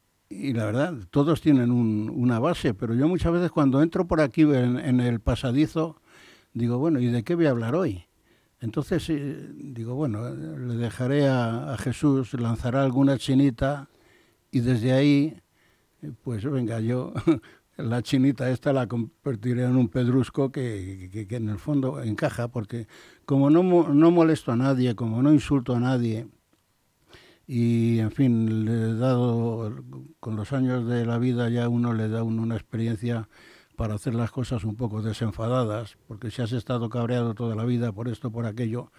y 0.50 0.54
la 0.54 0.66
verdad, 0.66 0.96
todos 1.12 1.42
tienen 1.42 1.72
un- 1.72 2.10
una 2.10 2.40
base, 2.40 2.74
pero 2.74 2.94
yo 2.94 3.08
muchas 3.08 3.32
veces 3.34 3.52
cuando 3.52 3.82
entro 3.82 4.08
por 4.08 4.22
aquí 4.22 4.42
en, 4.44 5.00
el 5.00 5.20
pasadizo, 5.20 6.02
digo, 6.54 6.78
bueno, 6.78 7.00
¿y 7.00 7.08
de 7.08 7.24
qué 7.24 7.36
voy 7.36 7.46
a 7.48 7.52
hablar 7.52 7.76
hoy? 7.76 8.06
Entonces 8.62 9.10
eh, 9.10 9.50
digo, 9.56 9.96
bueno, 9.96 10.30
le 10.30 10.76
dejaré 10.76 11.28
a, 11.28 11.76
Jesús, 11.78 12.34
lanzará 12.34 12.84
alguna 12.84 13.18
chinita 13.18 13.90
y 14.52 14.62
desde 14.62 14.94
ahí, 14.94 15.38
pues 16.24 16.44
venga, 16.50 16.80
yo 16.80 17.14
la 17.78 18.02
chinita 18.02 18.50
esta 18.50 18.74
la 18.74 18.88
convertiré 18.88 19.64
en 19.66 19.76
un 19.76 19.90
pedrusco 19.90 20.52
que, 20.52 21.10
que- 21.12 21.28
que 21.28 21.36
en 21.38 21.50
el 21.50 21.60
fondo 21.60 22.02
encaja, 22.02 22.48
porque 22.50 22.88
como 23.26 23.50
no, 23.50 23.64
no 23.94 24.12
molesto 24.12 24.52
a 24.52 24.56
nadie, 24.56 24.96
como 24.96 25.22
no 25.22 25.34
insulto 25.34 25.76
a 25.76 25.80
nadie, 25.80 26.28
y 27.48 28.00
en 28.00 28.12
fin, 28.12 28.66
le 28.66 28.72
he 28.92 28.94
dado, 28.96 29.74
con 30.20 30.36
los 30.36 30.54
años 30.54 30.88
de 30.88 31.06
la 31.06 31.18
vida 31.18 31.50
ya 31.50 31.68
uno 31.70 31.94
le 31.94 32.08
da 32.10 32.24
uno 32.24 32.42
una 32.44 32.56
experiencia 32.56 33.28
para 33.76 33.96
hacer 33.96 34.14
las 34.16 34.32
cosas 34.32 34.64
un 34.64 34.76
poco 34.76 35.02
desenfadadas, 35.02 35.98
porque 36.08 36.32
si 36.32 36.42
has 36.42 36.52
estado 36.52 36.90
cabreado 36.90 37.34
toda 37.34 37.56
la 37.56 37.66
vida 37.66 37.92
por 37.92 38.08
esto, 38.08 38.32
por 38.32 38.46
aquello, 38.46 38.92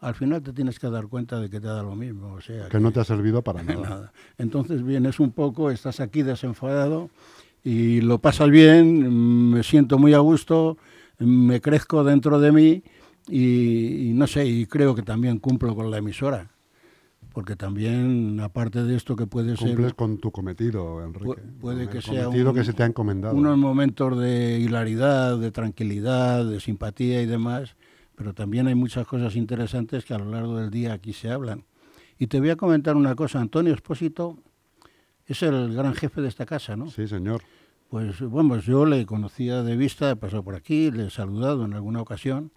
al 0.00 0.14
final 0.14 0.42
te 0.42 0.52
tienes 0.52 0.78
que 0.80 0.90
dar 0.90 1.06
cuenta 1.06 1.38
de 1.38 1.48
que 1.48 1.60
te 1.60 1.66
da 1.68 1.82
lo 1.82 1.94
mismo. 1.94 2.32
O 2.32 2.40
sea, 2.40 2.68
Que 2.68 2.80
no 2.80 2.90
te 2.92 3.00
ha 3.00 3.04
servido 3.04 3.42
para 3.42 3.62
nada. 3.64 3.80
nada. 3.88 4.12
Entonces 4.38 4.82
vienes 4.84 5.20
un 5.20 5.30
poco, 5.32 5.70
estás 5.70 6.00
aquí 6.00 6.22
desenfadado 6.22 7.10
y 7.62 8.00
lo 8.00 8.18
pasas 8.18 8.50
bien, 8.50 9.50
me 9.50 9.62
siento 9.62 9.98
muy 9.98 10.14
a 10.14 10.18
gusto, 10.18 10.76
me 11.18 11.60
crezco 11.60 12.02
dentro 12.02 12.40
de 12.40 12.50
mí 12.50 12.82
y, 13.28 14.08
y 14.08 14.12
no 14.14 14.26
sé, 14.26 14.46
y 14.46 14.66
creo 14.66 14.96
que 14.96 15.02
también 15.02 15.38
cumplo 15.38 15.76
con 15.76 15.90
la 15.90 15.98
emisora. 15.98 16.50
Porque 17.32 17.56
también, 17.56 18.40
aparte 18.40 18.84
de 18.84 18.94
esto 18.94 19.16
que 19.16 19.26
puede 19.26 19.56
Cumples 19.56 19.86
ser 19.88 19.94
con 19.94 20.18
tu 20.18 20.30
cometido, 20.30 21.02
Enrique. 21.02 21.26
Pu- 21.42 21.58
puede 21.60 21.88
que 21.88 22.02
sea 22.02 22.24
cometido 22.24 22.50
un- 22.50 22.56
que 22.56 22.64
se 22.64 22.72
te 22.74 22.82
ha 22.82 22.86
encomendado. 22.86 23.34
unos 23.34 23.56
momentos 23.56 24.18
de 24.18 24.58
hilaridad, 24.60 25.38
de 25.38 25.50
tranquilidad, 25.50 26.44
de 26.44 26.60
simpatía 26.60 27.22
y 27.22 27.26
demás, 27.26 27.74
pero 28.14 28.34
también 28.34 28.66
hay 28.66 28.74
muchas 28.74 29.06
cosas 29.06 29.34
interesantes 29.36 30.04
que 30.04 30.12
a 30.12 30.18
lo 30.18 30.26
largo 30.30 30.58
del 30.58 30.70
día 30.70 30.92
aquí 30.92 31.12
se 31.14 31.30
hablan. 31.30 31.64
Y 32.18 32.26
te 32.26 32.38
voy 32.38 32.50
a 32.50 32.56
comentar 32.56 32.96
una 32.96 33.14
cosa, 33.14 33.40
Antonio 33.40 33.72
Espósito 33.72 34.36
es 35.26 35.42
el 35.42 35.74
gran 35.74 35.94
jefe 35.94 36.20
de 36.20 36.28
esta 36.28 36.44
casa, 36.44 36.76
¿no? 36.76 36.90
Sí, 36.90 37.06
señor. 37.08 37.42
Pues 37.88 38.20
bueno, 38.20 38.58
yo 38.58 38.84
le 38.86 39.04
conocía 39.06 39.62
de 39.62 39.76
vista, 39.76 40.10
he 40.10 40.16
pasado 40.16 40.42
por 40.42 40.54
aquí, 40.54 40.90
le 40.90 41.06
he 41.06 41.10
saludado 41.10 41.64
en 41.64 41.72
alguna 41.74 42.00
ocasión, 42.02 42.50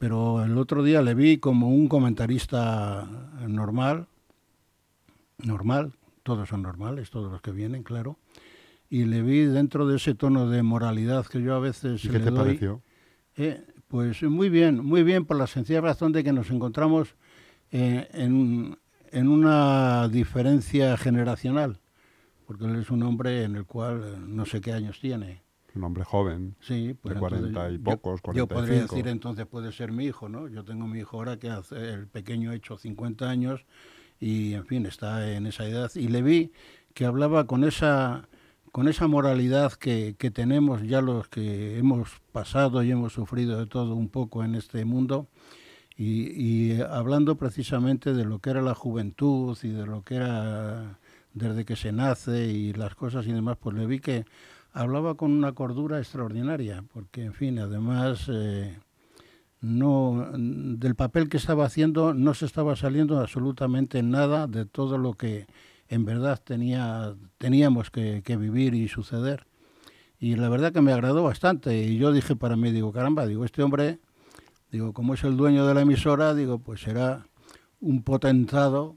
pero 0.00 0.42
el 0.42 0.56
otro 0.56 0.82
día 0.82 1.02
le 1.02 1.12
vi 1.14 1.36
como 1.36 1.68
un 1.68 1.86
comentarista 1.86 3.06
normal, 3.46 4.06
normal, 5.44 5.92
todos 6.22 6.48
son 6.48 6.62
normales, 6.62 7.10
todos 7.10 7.30
los 7.30 7.42
que 7.42 7.50
vienen, 7.50 7.82
claro, 7.82 8.16
y 8.88 9.04
le 9.04 9.20
vi 9.20 9.40
dentro 9.44 9.86
de 9.86 9.96
ese 9.98 10.14
tono 10.14 10.48
de 10.48 10.62
moralidad 10.62 11.26
que 11.26 11.42
yo 11.42 11.54
a 11.54 11.58
veces 11.60 12.02
¿Y 12.02 12.08
qué 12.08 12.18
le 12.18 12.24
te 12.24 12.30
doy, 12.30 12.38
pareció? 12.46 12.80
eh, 13.36 13.62
pues 13.88 14.22
muy 14.22 14.48
bien, 14.48 14.82
muy 14.82 15.02
bien 15.02 15.26
por 15.26 15.36
la 15.36 15.46
sencilla 15.46 15.82
razón 15.82 16.12
de 16.12 16.24
que 16.24 16.32
nos 16.32 16.50
encontramos 16.50 17.14
eh, 17.70 18.08
en, 18.14 18.78
en 19.12 19.28
una 19.28 20.08
diferencia 20.08 20.96
generacional, 20.96 21.78
porque 22.46 22.64
él 22.64 22.76
es 22.76 22.90
un 22.90 23.02
hombre 23.02 23.44
en 23.44 23.54
el 23.54 23.66
cual 23.66 24.34
no 24.34 24.46
sé 24.46 24.62
qué 24.62 24.72
años 24.72 24.98
tiene. 24.98 25.39
Un 25.74 25.84
hombre 25.84 26.04
joven. 26.04 26.56
Sí, 26.60 26.96
pues 27.00 27.14
De 27.14 27.20
40 27.20 27.46
entonces 27.48 27.74
y 27.74 27.78
pocos, 27.78 28.20
Yo 28.34 28.46
podría 28.46 28.86
45. 28.86 28.94
decir 28.94 29.08
entonces 29.08 29.46
puede 29.46 29.72
ser 29.72 29.92
mi 29.92 30.04
hijo, 30.06 30.28
¿no? 30.28 30.48
Yo 30.48 30.64
tengo 30.64 30.86
mi 30.86 30.98
hijo 31.00 31.16
ahora 31.16 31.38
que 31.38 31.50
hace, 31.50 31.76
el 31.92 32.06
pequeño 32.06 32.50
ha 32.50 32.54
hecho 32.54 32.76
50 32.76 33.28
años 33.28 33.64
y 34.18 34.54
en 34.54 34.66
fin, 34.66 34.86
está 34.86 35.32
en 35.32 35.46
esa 35.46 35.64
edad 35.66 35.90
y 35.94 36.08
le 36.08 36.22
vi 36.22 36.52
que 36.94 37.04
hablaba 37.06 37.46
con 37.46 37.64
esa 37.64 38.28
con 38.72 38.86
esa 38.86 39.08
moralidad 39.08 39.72
que, 39.72 40.14
que 40.16 40.30
tenemos 40.30 40.82
ya 40.82 41.00
los 41.02 41.28
que 41.28 41.76
hemos 41.78 42.20
pasado 42.30 42.84
y 42.84 42.90
hemos 42.92 43.12
sufrido 43.12 43.58
de 43.58 43.66
todo 43.66 43.96
un 43.96 44.08
poco 44.08 44.44
en 44.44 44.54
este 44.54 44.84
mundo 44.84 45.26
y, 45.96 46.30
y 46.76 46.80
hablando 46.80 47.36
precisamente 47.36 48.14
de 48.14 48.24
lo 48.24 48.38
que 48.38 48.50
era 48.50 48.62
la 48.62 48.74
juventud 48.76 49.58
y 49.62 49.68
de 49.70 49.86
lo 49.86 50.02
que 50.02 50.14
era 50.16 50.98
desde 51.34 51.64
que 51.64 51.76
se 51.76 51.92
nace 51.92 52.46
y 52.46 52.72
las 52.72 52.94
cosas 52.94 53.26
y 53.26 53.32
demás, 53.32 53.56
pues 53.60 53.76
le 53.76 53.86
vi 53.86 54.00
que 54.00 54.24
hablaba 54.72 55.14
con 55.14 55.32
una 55.32 55.52
cordura 55.52 55.98
extraordinaria, 55.98 56.84
porque 56.92 57.24
en 57.24 57.34
fin, 57.34 57.58
además 57.58 58.26
eh, 58.32 58.78
no 59.60 60.30
del 60.34 60.94
papel 60.94 61.28
que 61.28 61.36
estaba 61.36 61.66
haciendo 61.66 62.14
no 62.14 62.34
se 62.34 62.46
estaba 62.46 62.76
saliendo 62.76 63.20
absolutamente 63.20 64.02
nada 64.02 64.46
de 64.46 64.64
todo 64.64 64.96
lo 64.96 65.14
que 65.14 65.46
en 65.88 66.04
verdad 66.04 66.40
tenía 66.42 67.14
teníamos 67.38 67.90
que, 67.90 68.22
vivir 68.38 68.74
y 68.74 68.88
suceder. 68.88 69.46
Y 70.18 70.36
la 70.36 70.48
verdad 70.48 70.72
que 70.72 70.82
me 70.82 70.92
agradó 70.92 71.22
bastante. 71.22 71.82
Y 71.82 71.96
yo 71.96 72.12
dije 72.12 72.36
para 72.36 72.54
mí, 72.54 72.70
digo, 72.70 72.92
caramba, 72.92 73.26
digo, 73.26 73.44
este 73.44 73.62
hombre, 73.62 73.98
digo, 74.70 74.92
como 74.92 75.14
es 75.14 75.24
el 75.24 75.36
dueño 75.36 75.66
de 75.66 75.74
la 75.74 75.80
emisora, 75.80 76.34
digo, 76.34 76.58
pues 76.58 76.82
será 76.82 77.26
un 77.80 78.02
potentado 78.02 78.96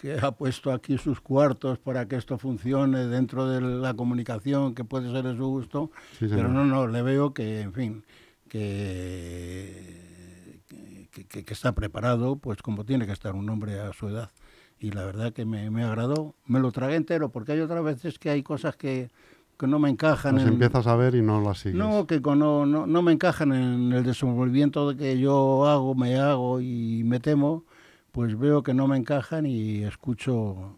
que 0.00 0.18
ha 0.20 0.32
puesto 0.32 0.72
aquí 0.72 0.98
sus 0.98 1.20
cuartos 1.20 1.78
para 1.78 2.06
que 2.08 2.16
esto 2.16 2.38
funcione 2.38 3.06
dentro 3.06 3.48
de 3.48 3.60
la 3.60 3.94
comunicación, 3.94 4.74
que 4.74 4.84
puede 4.84 5.10
ser 5.10 5.24
de 5.24 5.36
su 5.36 5.46
gusto, 5.46 5.90
Sí, 6.18 6.26
pero 6.28 6.48
no, 6.48 6.64
no, 6.64 6.86
le 6.88 7.02
veo 7.02 7.32
que, 7.34 7.60
en 7.60 7.72
fin, 7.72 8.04
que, 8.48 11.08
que, 11.12 11.24
que- 11.26 11.44
que 11.44 11.54
está 11.54 11.72
preparado, 11.72 12.36
pues 12.36 12.62
como 12.62 12.84
tiene 12.84 13.06
que 13.06 13.12
estar 13.12 13.34
un 13.34 13.48
hombre 13.50 13.80
a 13.80 13.92
su 13.92 14.08
edad. 14.08 14.30
Y 14.78 14.92
la 14.92 15.04
verdad 15.04 15.32
que 15.32 15.44
me, 15.44 15.70
me 15.70 15.84
agradó, 15.84 16.34
me 16.46 16.58
lo 16.60 16.72
tragué 16.72 16.96
entero, 16.96 17.30
porque 17.30 17.52
hay 17.52 17.60
otras 17.60 17.84
veces 17.84 18.18
que 18.18 18.30
hay 18.30 18.42
cosas 18.42 18.76
que, 18.76 19.10
que 19.58 19.66
no 19.66 19.78
me 19.78 19.90
encajan. 19.90 20.36
Las 20.36 20.44
en- 20.46 20.54
empiezas 20.54 20.86
a 20.86 20.96
ver 20.96 21.14
y 21.14 21.20
no 21.22 21.40
las 21.42 21.58
sigues. 21.58 21.76
no, 21.78 22.06
que 22.06 22.22
con- 22.22 22.38
no, 22.38 22.64
no, 22.64 22.86
no 22.86 23.02
me 23.02 23.12
encajan 23.12 23.52
en 23.52 23.92
el 23.92 24.02
desenvolvimiento 24.04 24.90
de 24.90 24.96
que 24.96 25.18
yo 25.18 25.66
hago, 25.66 25.94
me 25.94 26.16
hago 26.18 26.60
y 26.62 27.02
me 27.04 27.20
temo, 27.20 27.64
pues 28.12 28.38
veo 28.38 28.62
que 28.62 28.74
no 28.74 28.86
me 28.88 28.96
encajan 28.96 29.46
y 29.46 29.82
escucho 29.84 30.76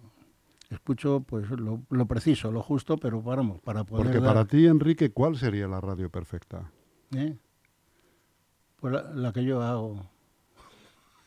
escucho 0.71 1.23
pues 1.27 1.51
lo, 1.51 1.83
lo 1.91 2.07
preciso, 2.07 2.51
lo 2.51 2.63
justo, 2.63 2.97
pero 2.97 3.21
paramos 3.23 3.61
para 3.61 3.85
poder. 3.85 4.07
Porque 4.07 4.21
dar- 4.21 4.35
para 4.35 4.45
ti, 4.47 4.67
Enrique, 4.67 5.11
¿cuál 5.11 5.37
sería 5.37 5.69
la 5.69 5.81
radio 5.81 6.09
perfecta? 6.11 6.71
¿Eh? 7.15 7.37
Pues 8.81 8.93
la, 8.95 9.03
la 9.15 9.33
que 9.33 9.45
yo 9.45 9.63
hago. 9.63 10.07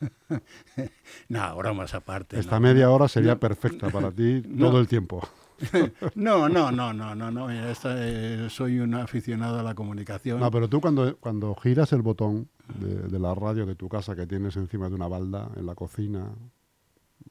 no, 1.29 1.55
bromas 1.57 1.93
aparte. 1.93 2.39
Esta 2.39 2.55
no. 2.59 2.67
media 2.67 2.89
hora 2.89 3.07
sería 3.07 3.33
No. 3.35 3.39
perfecta 3.39 3.89
para 3.89 4.11
ti 4.11 4.41
No. 4.49 4.67
todo 4.69 4.79
el 4.79 4.87
tiempo. 4.87 5.21
No, 6.15 6.49
no, 6.49 6.69
no, 6.71 6.91
no, 6.91 7.15
no, 7.15 7.31
no. 7.31 7.49
esta, 7.49 7.93
eh, 7.97 8.47
soy 8.49 8.79
un 8.79 8.93
aficionado 8.93 9.59
a 9.59 9.63
la 9.63 9.73
comunicación. 9.73 10.39
No, 10.41 10.51
pero 10.51 10.67
tú 10.67 10.81
cuando, 10.81 11.15
cuando 11.17 11.55
giras 11.55 11.93
el 11.93 12.01
botón 12.01 12.49
de, 12.79 13.07
de 13.07 13.19
la 13.19 13.33
radio 13.35 13.65
de 13.65 13.75
tu 13.75 13.87
casa 13.89 14.15
que 14.15 14.27
tienes 14.27 14.55
encima 14.57 14.89
de 14.89 14.95
una 14.95 15.07
balda 15.07 15.49
en 15.55 15.65
la 15.65 15.75
cocina, 15.75 16.29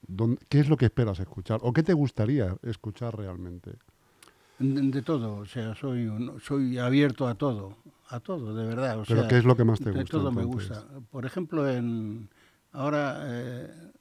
¿dónde- 0.06 0.40
¿qué 0.48 0.60
es 0.60 0.68
lo 0.68 0.76
que 0.76 0.86
esperas 0.86 1.18
escuchar? 1.20 1.60
¿O 1.62 1.72
qué 1.72 1.82
te 1.82 1.92
gustaría 1.92 2.56
escuchar 2.62 3.16
realmente? 3.16 3.72
De, 4.58 4.80
de 4.90 5.02
todo, 5.02 5.36
o 5.38 5.46
sea, 5.46 5.74
soy, 5.74 6.06
un- 6.06 6.40
soy 6.40 6.78
abierto 6.78 7.26
a 7.26 7.34
todo, 7.34 7.76
a 8.08 8.20
todo, 8.20 8.54
de 8.54 8.64
verdad. 8.66 9.00
O 9.00 9.04
¿Pero 9.04 9.20
sea, 9.22 9.28
qué 9.28 9.38
es 9.38 9.44
lo 9.44 9.56
que 9.56 9.64
más 9.64 9.80
te 9.80 9.90
de 9.90 10.00
gusta, 10.00 10.10
todo 10.18 10.30
me 10.32 10.44
gusta. 10.44 10.86
Por 11.10 11.26
ejemplo, 11.26 11.68
en 11.68 12.28
ahora, 12.72 13.18
eh, 13.26 13.92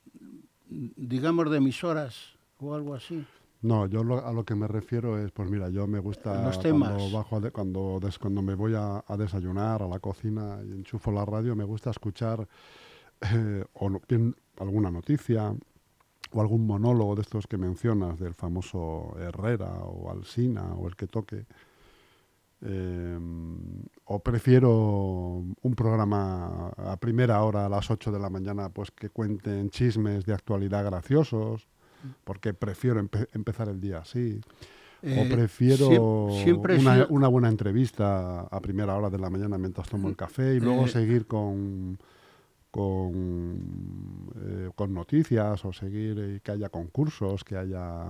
digamos, 0.69 1.49
de 1.49 1.57
emisoras 1.57 2.15
o 2.59 2.73
algo 2.75 2.93
así. 2.93 3.25
No, 3.63 3.85
yo 3.87 4.03
lo- 4.03 4.25
a 4.25 4.31
lo 4.33 4.43
que 4.43 4.55
me 4.55 4.67
refiero 4.67 5.17
es, 5.17 5.31
pues 5.31 5.49
mira, 5.49 5.69
yo 5.69 5.87
me 5.87 5.99
gusta 5.99 6.43
Los 6.43 6.57
cuando 6.57 7.17
bajo 7.17 7.39
de- 7.41 7.51
cuando, 7.51 7.99
des- 8.01 8.19
cuando 8.19 8.41
me 8.41 8.55
voy 8.55 8.75
a, 8.75 9.03
a 9.07 9.17
desayunar 9.17 9.81
a 9.81 9.87
la 9.87 9.99
cocina 9.99 10.59
y 10.65 10.71
enchufo 10.71 11.11
la 11.11 11.23
radio, 11.25 11.55
me 11.55 11.63
gusta 11.63 11.89
escuchar 11.89 12.47
eh, 13.21 13.63
o 13.73 13.89
no- 13.89 14.01
bien 14.07 14.35
alguna 14.59 14.91
noticia 14.91 15.55
o 16.33 16.41
algún 16.41 16.67
monólogo 16.67 17.15
de 17.15 17.21
estos 17.21 17.47
que 17.47 17.57
mencionas 17.57 18.19
del 18.19 18.33
famoso 18.33 19.15
Herrera 19.19 19.71
o 19.83 20.11
Alsina 20.11 20.73
o 20.75 20.87
el 20.87 20.95
que 20.95 21.07
toque. 21.07 21.45
Eh, 22.65 23.19
o 24.05 24.19
prefiero 24.19 24.69
un 25.61 25.75
programa 25.75 26.69
a 26.77 26.97
primera 26.97 27.43
hora 27.43 27.65
a 27.65 27.69
las 27.69 27.89
8 27.91 28.11
de 28.11 28.19
la 28.19 28.29
mañana 28.29 28.69
pues 28.69 28.89
que 28.91 29.09
cuenten 29.09 29.69
chismes 29.69 30.25
de 30.25 30.33
actualidad 30.33 30.85
graciosos 30.85 31.67
porque 32.23 32.53
prefiero 32.53 33.01
empe- 33.01 33.27
empezar 33.33 33.69
el 33.69 33.79
día 33.79 33.99
así. 33.99 34.39
Eh, 35.01 35.25
o 35.25 35.33
prefiero 35.35 35.87
siem- 36.29 36.43
siempre 36.43 36.77
una, 37.09 37.27
buena 37.27 37.49
entrevista 37.49 38.41
a 38.41 38.59
primera 38.61 38.95
hora 38.95 39.09
de 39.09 39.17
la 39.19 39.29
mañana 39.29 39.57
mientras 39.57 39.89
tomo 39.89 40.07
el 40.07 40.15
café 40.15 40.55
y 40.55 40.59
luego 40.61 40.85
Eh, 40.85 40.89
seguir 40.89 41.25
con 41.27 41.97
con, 42.71 44.31
eh, 44.35 44.69
con 44.75 44.93
noticias 44.93 45.63
o 45.63 45.71
seguir 45.73 46.17
eh, 46.19 46.39
que 46.43 46.51
haya 46.51 46.69
concursos, 46.69 47.43
que 47.43 47.55
haya... 47.55 48.05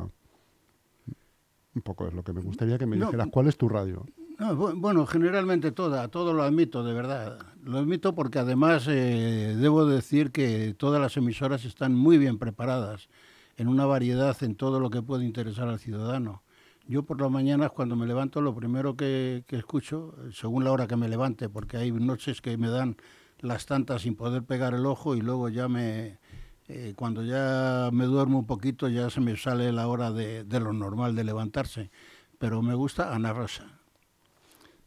Un 1.76 1.82
poco 1.82 2.08
es 2.08 2.13
lo 2.13 2.24
que 2.24 2.32
me 2.34 2.39
gustaría 2.41 2.78
que 2.78 2.86
me 2.86 2.96
No, 2.96 3.08
dijeras. 3.08 3.28
¿Cuál 3.32 3.48
es 3.48 3.58
tu 3.58 3.67
radio? 3.67 4.06
No, 4.39 4.56
bu- 4.56 4.80
bueno, 4.80 5.06
generalmente 5.06 5.72
toda, 5.72 6.08
todo 6.08 6.32
lo 6.34 6.44
admito, 6.44 6.84
de 6.84 6.94
verdad. 6.94 7.39
Lo 7.63 7.80
admito 7.80 8.13
porque 8.15 8.39
además 8.39 8.86
eh, 8.88 9.56
debo 9.60 9.86
decir 9.86 10.32
que 10.32 10.74
todas 10.78 11.02
las 11.02 11.17
emisoras 11.17 11.65
están 11.65 11.94
muy 11.96 12.17
bien 12.17 12.38
preparadas 12.38 13.10
en 13.58 13.68
una 13.68 13.86
variedad 13.86 14.36
en 14.44 14.56
todo 14.56 14.80
lo 14.80 14.89
que 14.89 15.02
puede 15.02 15.26
interesar 15.26 15.68
al 15.68 15.80
ciudadano. 15.80 16.44
Yo 16.88 17.04
por 17.04 17.22
las 17.22 17.32
mañanas 17.32 17.72
cuando 17.72 17.96
me 17.96 18.06
levanto 18.06 18.42
lo 18.42 18.54
primero 18.54 18.96
que, 18.96 19.44
que 19.48 19.56
escucho, 19.56 20.16
según 20.32 20.63
la 20.63 20.72
hora 20.72 20.88
que 20.88 20.98
me 20.98 21.08
levante, 21.08 21.48
porque 21.50 21.78
hay 21.78 21.92
noches 21.92 22.42
que 22.42 22.58
me 22.58 22.70
dan 22.70 22.98
las 23.39 23.66
tantas 23.66 24.02
sin 24.02 24.16
poder 24.16 24.44
pegar 24.44 24.74
el 24.74 24.86
ojo 24.86 25.16
y 25.16 25.22
luego 25.22 25.50
ya 25.50 25.68
me, 25.68 26.20
eh, 26.68 26.94
cuando 26.96 27.24
ya 27.24 27.89
me 27.94 28.06
duermo 28.06 28.39
un 28.39 28.46
poquito 28.46 28.89
ya 28.89 29.10
se 29.10 29.22
me 29.22 29.38
sale 29.38 29.72
la 29.72 29.88
hora 29.88 30.12
de, 30.12 30.44
de 30.44 30.60
lo 30.60 30.74
normal 30.74 31.16
de 31.16 31.24
levantarse. 31.24 31.92
Pero 32.38 32.62
me 32.62 32.74
gusta 32.74 33.13
Ana 33.13 33.32
Rosa 33.32 33.80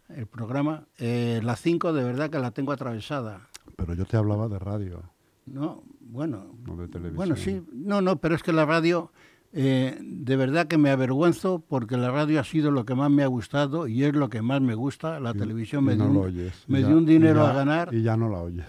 el 0.08 0.26
programa. 0.26 0.86
Eh, 0.98 1.40
la 1.42 1.56
5 1.56 1.92
de 1.92 2.04
verdad 2.04 2.30
que 2.30 2.38
la 2.38 2.50
tengo 2.50 2.72
atravesada. 2.72 3.48
Pero 3.76 3.94
yo 3.94 4.04
te 4.04 4.16
hablaba 4.16 4.48
de 4.48 4.58
radio, 4.58 5.02
No, 5.46 5.82
bueno. 6.08 6.56
no 6.66 6.76
de 6.76 6.88
televisión. 6.88 7.16
Bueno, 7.16 7.36
sí. 7.36 7.62
No, 7.72 8.00
no, 8.00 8.20
pero 8.20 8.34
es 8.34 8.42
que 8.42 8.52
la 8.52 8.64
radio, 8.64 9.12
eh, 9.52 9.98
de 10.00 10.36
verdad 10.36 10.66
que 10.66 10.78
me 10.78 10.90
avergüenzo 10.90 11.64
porque 11.66 11.96
la 11.96 12.10
radio 12.10 12.40
ha 12.40 12.44
sido 12.44 12.70
lo 12.70 12.84
que 12.84 12.94
más 12.94 13.10
me 13.10 13.22
ha 13.22 13.26
gustado 13.26 13.86
y 13.88 14.04
es 14.04 14.14
lo 14.14 14.28
que 14.28 14.42
más 14.42 14.60
me 14.60 14.74
gusta. 14.74 15.20
La 15.20 15.30
Y- 15.30 15.38
televisión 15.38 15.84
y 15.84 15.86
me, 15.88 15.96
no 15.96 16.08
dio, 16.10 16.20
un, 16.20 16.26
oyes. 16.26 16.64
me 16.68 16.78
Y 16.78 16.82
ya- 16.82 16.88
dio 16.88 16.96
un 16.98 17.04
y 17.04 17.06
dinero 17.06 17.42
ya- 17.44 17.50
a 17.50 17.54
ganar. 17.54 17.94
Y 17.94 18.02
ya 18.02 18.16
no 18.16 18.28
la 18.28 18.38
oyes. 18.38 18.66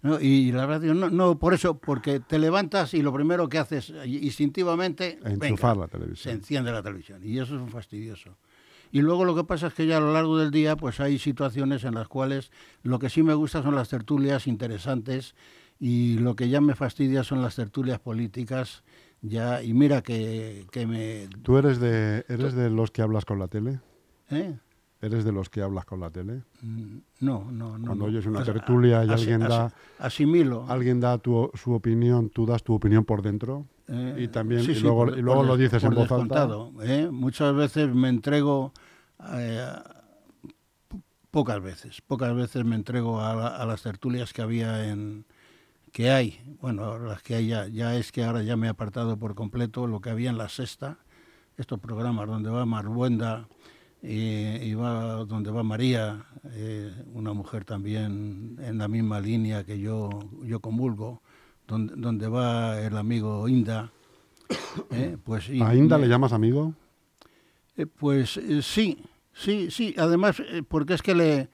¿no? 0.00 0.20
Y 0.20 0.52
la 0.52 0.64
radio, 0.64 0.94
no, 0.94 1.10
no, 1.10 1.38
por 1.40 1.54
eso, 1.54 1.76
porque 1.76 2.20
te 2.20 2.38
levantas 2.38 2.94
y 2.94 3.02
lo 3.02 3.12
primero 3.12 3.48
que 3.48 3.58
haces 3.58 3.90
eh, 3.90 4.06
instintivamente... 4.06 5.18
Enchufar 5.24 5.74
venga, 5.74 5.74
la 5.74 5.86
se 5.86 5.90
televisión. 5.98 6.34
enciende 6.36 6.70
la 6.72 6.82
televisión 6.82 7.20
y 7.24 7.38
eso 7.38 7.56
es 7.56 7.60
un 7.60 7.68
fastidioso. 7.68 8.36
Y 8.92 9.02
luego 9.02 9.24
lo 9.26 9.34
que 9.34 9.44
pasa 9.44 9.66
es 9.66 9.74
que 9.74 9.86
ya 9.86 9.98
a 9.98 10.00
lo 10.00 10.12
largo 10.12 10.38
del 10.38 10.50
día 10.50 10.76
pues 10.76 11.00
hay 11.00 11.18
situaciones 11.18 11.84
en 11.84 11.94
las 11.94 12.08
cuales 12.08 12.50
lo 12.82 12.98
que 12.98 13.10
sí 13.10 13.22
me 13.22 13.34
gusta 13.34 13.62
son 13.62 13.74
las 13.74 13.88
tertulias 13.90 14.46
interesantes 14.46 15.34
y 15.80 16.18
lo 16.18 16.34
que 16.36 16.48
ya 16.48 16.60
me 16.60 16.74
fastidia 16.74 17.22
son 17.24 17.42
las 17.42 17.54
tertulias 17.56 17.98
políticas 18.00 18.82
ya 19.20 19.62
y 19.62 19.74
mira 19.74 20.02
que, 20.02 20.66
que 20.70 20.86
me 20.86 21.28
¿Tú 21.42 21.56
eres 21.58 21.78
de, 21.80 22.24
eres 22.28 22.54
de 22.54 22.70
los 22.70 22.90
que 22.90 23.02
hablas 23.02 23.24
con 23.24 23.38
la 23.38 23.48
tele? 23.48 23.80
¿eh? 24.30 24.58
¿Eres 25.00 25.24
de 25.24 25.30
los 25.30 25.48
que 25.48 25.62
hablas 25.62 25.84
con 25.84 26.00
la 26.00 26.10
tele? 26.10 26.42
Mm, 26.62 26.98
no 27.20 27.50
no 27.52 27.78
no 27.78 27.86
Cuando 27.86 28.06
oyes 28.06 28.26
una 28.26 28.42
tertulia 28.44 29.04
y 29.04 29.08
as- 29.10 29.20
alguien 29.20 29.42
as- 29.42 29.48
da- 29.48 29.72
asimilo 29.98 30.66
Alguien 30.68 30.98
da 31.00 31.18
tu, 31.18 31.50
su 31.54 31.72
opinión, 31.72 32.30
tú 32.30 32.46
das 32.46 32.62
tu 32.64 32.74
opinión 32.74 33.04
por 33.04 33.22
dentro 33.22 33.66
Eh, 33.90 34.16
y 34.24 34.28
también 34.28 34.62
sí, 34.64 34.72
y 34.72 34.74
sí, 34.74 34.80
luego, 34.82 35.06
por- 35.06 35.18
y 35.18 35.22
luego 35.22 35.40
por 35.40 35.46
lo 35.46 35.56
dices 35.56 35.82
por 35.82 35.92
en 35.92 35.98
voz 35.98 36.12
alta. 36.12 36.48
¿eh? 36.82 37.08
Muchas 37.10 37.54
veces 37.54 37.94
me 37.94 38.08
entrego, 38.08 38.72
eh, 39.34 39.66
po- 40.88 41.00
pocas 41.30 41.62
veces, 41.62 42.02
pocas 42.02 42.34
veces 42.34 42.64
me 42.64 42.74
entrego 42.76 43.20
a, 43.20 43.56
a 43.56 43.64
las 43.66 43.82
tertulias 43.82 44.32
que 44.32 44.42
había 44.42 44.90
en 44.90 45.24
que 45.88 46.10
hay, 46.10 46.40
bueno, 46.60 46.98
las 46.98 47.22
que 47.22 47.36
hay 47.36 47.48
ya, 47.48 47.66
ya 47.68 47.96
es 47.96 48.12
que 48.12 48.24
ahora 48.24 48.42
ya 48.42 48.56
me 48.56 48.66
he 48.66 48.70
apartado 48.70 49.18
por 49.18 49.34
completo 49.34 49.86
lo 49.86 50.00
que 50.00 50.10
había 50.10 50.30
en 50.30 50.38
la 50.38 50.48
sexta, 50.48 50.98
estos 51.56 51.80
programas 51.80 52.26
donde 52.26 52.50
va 52.50 52.64
Marbuenda 52.66 53.48
eh, 54.02 54.62
y 54.64 54.74
va 54.74 55.24
donde 55.24 55.50
va 55.50 55.62
María, 55.62 56.24
eh, 56.52 56.92
una 57.12 57.32
mujer 57.32 57.64
también 57.64 58.56
en 58.60 58.78
la 58.78 58.88
misma 58.88 59.20
línea 59.20 59.64
que 59.64 59.80
yo, 59.80 60.10
yo 60.44 60.60
comulgo, 60.60 61.22
donde, 61.66 61.94
donde 61.96 62.28
va 62.28 62.80
el 62.80 62.96
amigo 62.96 63.48
Inda. 63.48 63.90
eh, 64.92 65.16
pues, 65.22 65.48
y 65.48 65.60
¿A 65.60 65.74
Inda 65.74 65.98
le 65.98 66.08
llamas 66.08 66.32
amigo? 66.32 66.74
eh, 67.76 67.86
pues 67.86 68.40
sí, 68.62 68.98
sí, 69.32 69.70
sí. 69.70 69.94
Además, 69.98 70.42
porque 70.68 70.94
es 70.94 71.02
que 71.02 71.14
le, 71.14 71.48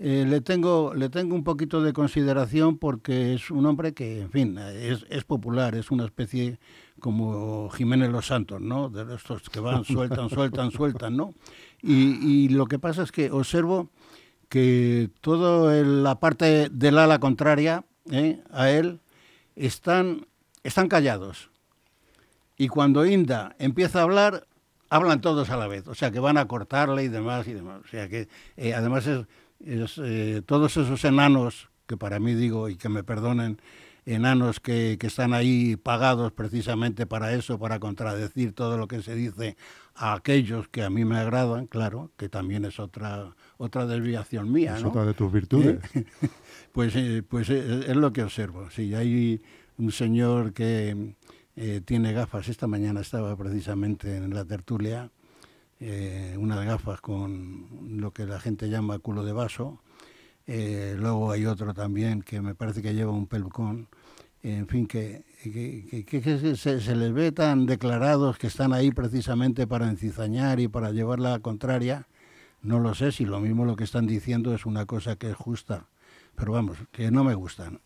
eh, 0.00 0.24
le, 0.28 0.40
tengo, 0.40 0.94
le 0.94 1.08
tengo 1.08 1.34
un 1.34 1.42
poquito 1.42 1.82
de 1.82 1.92
consideración 1.92 2.78
porque 2.78 3.34
es 3.34 3.50
un 3.50 3.66
hombre 3.66 3.94
que, 3.94 4.20
en 4.20 4.30
fin, 4.30 4.56
es, 4.58 5.04
es 5.10 5.24
popular, 5.24 5.74
es 5.74 5.90
una 5.90 6.04
especie 6.04 6.60
como 7.00 7.68
Jiménez 7.70 8.10
Los 8.10 8.26
Santos, 8.26 8.60
¿no? 8.60 8.88
De 8.88 9.14
estos 9.14 9.50
que 9.50 9.58
van, 9.58 9.84
sueltan, 9.84 10.30
sueltan, 10.30 10.70
sueltan, 10.70 11.16
¿no? 11.16 11.34
Y, 11.82 12.44
y 12.44 12.48
lo 12.48 12.66
que 12.66 12.78
pasa 12.78 13.02
es 13.02 13.10
que 13.10 13.30
observo 13.32 13.90
que 14.48 15.10
toda 15.20 15.82
la 15.82 16.20
parte 16.20 16.68
del 16.70 16.98
ala 16.98 17.18
contraria 17.18 17.84
¿eh? 18.10 18.40
a 18.50 18.70
él 18.70 19.00
están, 19.56 20.26
están 20.62 20.88
callados. 20.88 21.50
Y 22.56 22.68
cuando 22.68 23.04
Inda 23.06 23.54
empieza 23.58 24.00
a 24.00 24.02
hablar, 24.02 24.46
hablan 24.90 25.20
todos 25.20 25.50
a 25.50 25.56
la 25.56 25.66
vez. 25.66 25.86
O 25.86 25.94
sea, 25.94 26.10
que 26.10 26.20
van 26.20 26.38
a 26.38 26.46
cortarle 26.46 27.04
y 27.04 27.08
demás 27.08 27.46
y 27.46 27.52
demás. 27.52 27.80
O 27.84 27.88
sea, 27.88 28.08
que 28.08 28.28
eh, 28.56 28.74
además 28.74 29.06
es, 29.06 29.26
es, 29.60 29.98
eh, 30.02 30.42
todos 30.44 30.76
esos 30.76 31.04
enanos, 31.04 31.68
que 31.86 31.96
para 31.96 32.18
mí 32.20 32.34
digo, 32.34 32.68
y 32.68 32.76
que 32.76 32.88
me 32.88 33.02
perdonen, 33.02 33.60
enanos 34.04 34.60
que, 34.60 34.96
que 34.98 35.06
están 35.06 35.34
ahí 35.34 35.76
pagados 35.76 36.32
precisamente 36.32 37.06
para 37.06 37.32
eso, 37.34 37.58
para 37.58 37.78
contradecir 37.78 38.52
todo 38.52 38.78
lo 38.78 38.88
que 38.88 39.02
se 39.02 39.14
dice 39.14 39.56
a 39.94 40.14
aquellos 40.14 40.68
que 40.68 40.82
a 40.82 40.90
mí 40.90 41.04
me 41.04 41.18
agradan, 41.18 41.66
claro, 41.66 42.12
que 42.16 42.28
también 42.28 42.64
es 42.64 42.78
otra, 42.78 43.34
otra 43.58 43.86
desviación 43.86 44.50
mía, 44.50 44.76
Es 44.76 44.82
¿no? 44.82 44.90
otra 44.90 45.04
de 45.04 45.14
tus 45.14 45.32
virtudes. 45.32 45.80
Pues, 46.72 46.94
eh, 46.94 47.24
pues 47.28 47.50
eh, 47.50 47.86
es 47.88 47.96
lo 47.96 48.12
que 48.12 48.22
observo. 48.22 48.70
Sí, 48.70 48.94
hay 48.94 49.42
un 49.78 49.90
señor 49.90 50.52
que 50.52 51.16
eh, 51.56 51.80
tiene 51.84 52.12
gafas. 52.12 52.48
Esta 52.48 52.68
mañana 52.68 53.00
estaba 53.00 53.34
precisamente 53.36 54.16
en 54.16 54.32
la 54.32 54.44
tertulia, 54.44 55.10
eh, 55.80 56.36
unas 56.38 56.64
gafas 56.64 57.00
con 57.00 58.00
lo 58.00 58.12
que 58.12 58.26
la 58.26 58.40
gente 58.40 58.68
llama 58.68 58.98
culo 58.98 59.24
de 59.24 59.32
vaso. 59.32 59.80
Eh, 60.46 60.96
luego 60.98 61.30
hay 61.30 61.46
otro 61.46 61.74
también 61.74 62.22
que 62.22 62.40
me 62.40 62.54
parece 62.54 62.82
que 62.82 62.94
lleva 62.94 63.12
un 63.12 63.26
pelucón. 63.26 63.88
En 64.42 64.68
fin, 64.68 64.86
que, 64.86 65.24
que, 65.42 66.56
se, 66.56 66.96
les 66.96 67.12
ve 67.12 67.32
tan 67.32 67.66
declarados 67.66 68.38
que 68.38 68.46
están 68.46 68.72
ahí 68.72 68.92
precisamente 68.92 69.66
para 69.66 69.88
encizañar 69.88 70.60
y 70.60 70.68
para 70.68 70.92
llevar 70.92 71.18
la 71.18 71.38
contraria. 71.40 72.06
No 72.62 72.78
lo 72.78 72.94
sé 72.94 73.12
si 73.12 73.24
lo 73.24 73.40
mismo 73.40 73.64
lo 73.64 73.76
que 73.76 73.84
están 73.84 74.06
diciendo 74.06 74.54
es 74.54 74.64
una 74.64 74.86
cosa 74.86 75.16
que 75.16 75.30
es 75.30 75.36
justa, 75.36 75.86
pero 76.36 76.52
vamos, 76.52 76.78
que 76.92 77.10
no 77.10 77.24
me 77.24 77.34
gustan. 77.34 77.80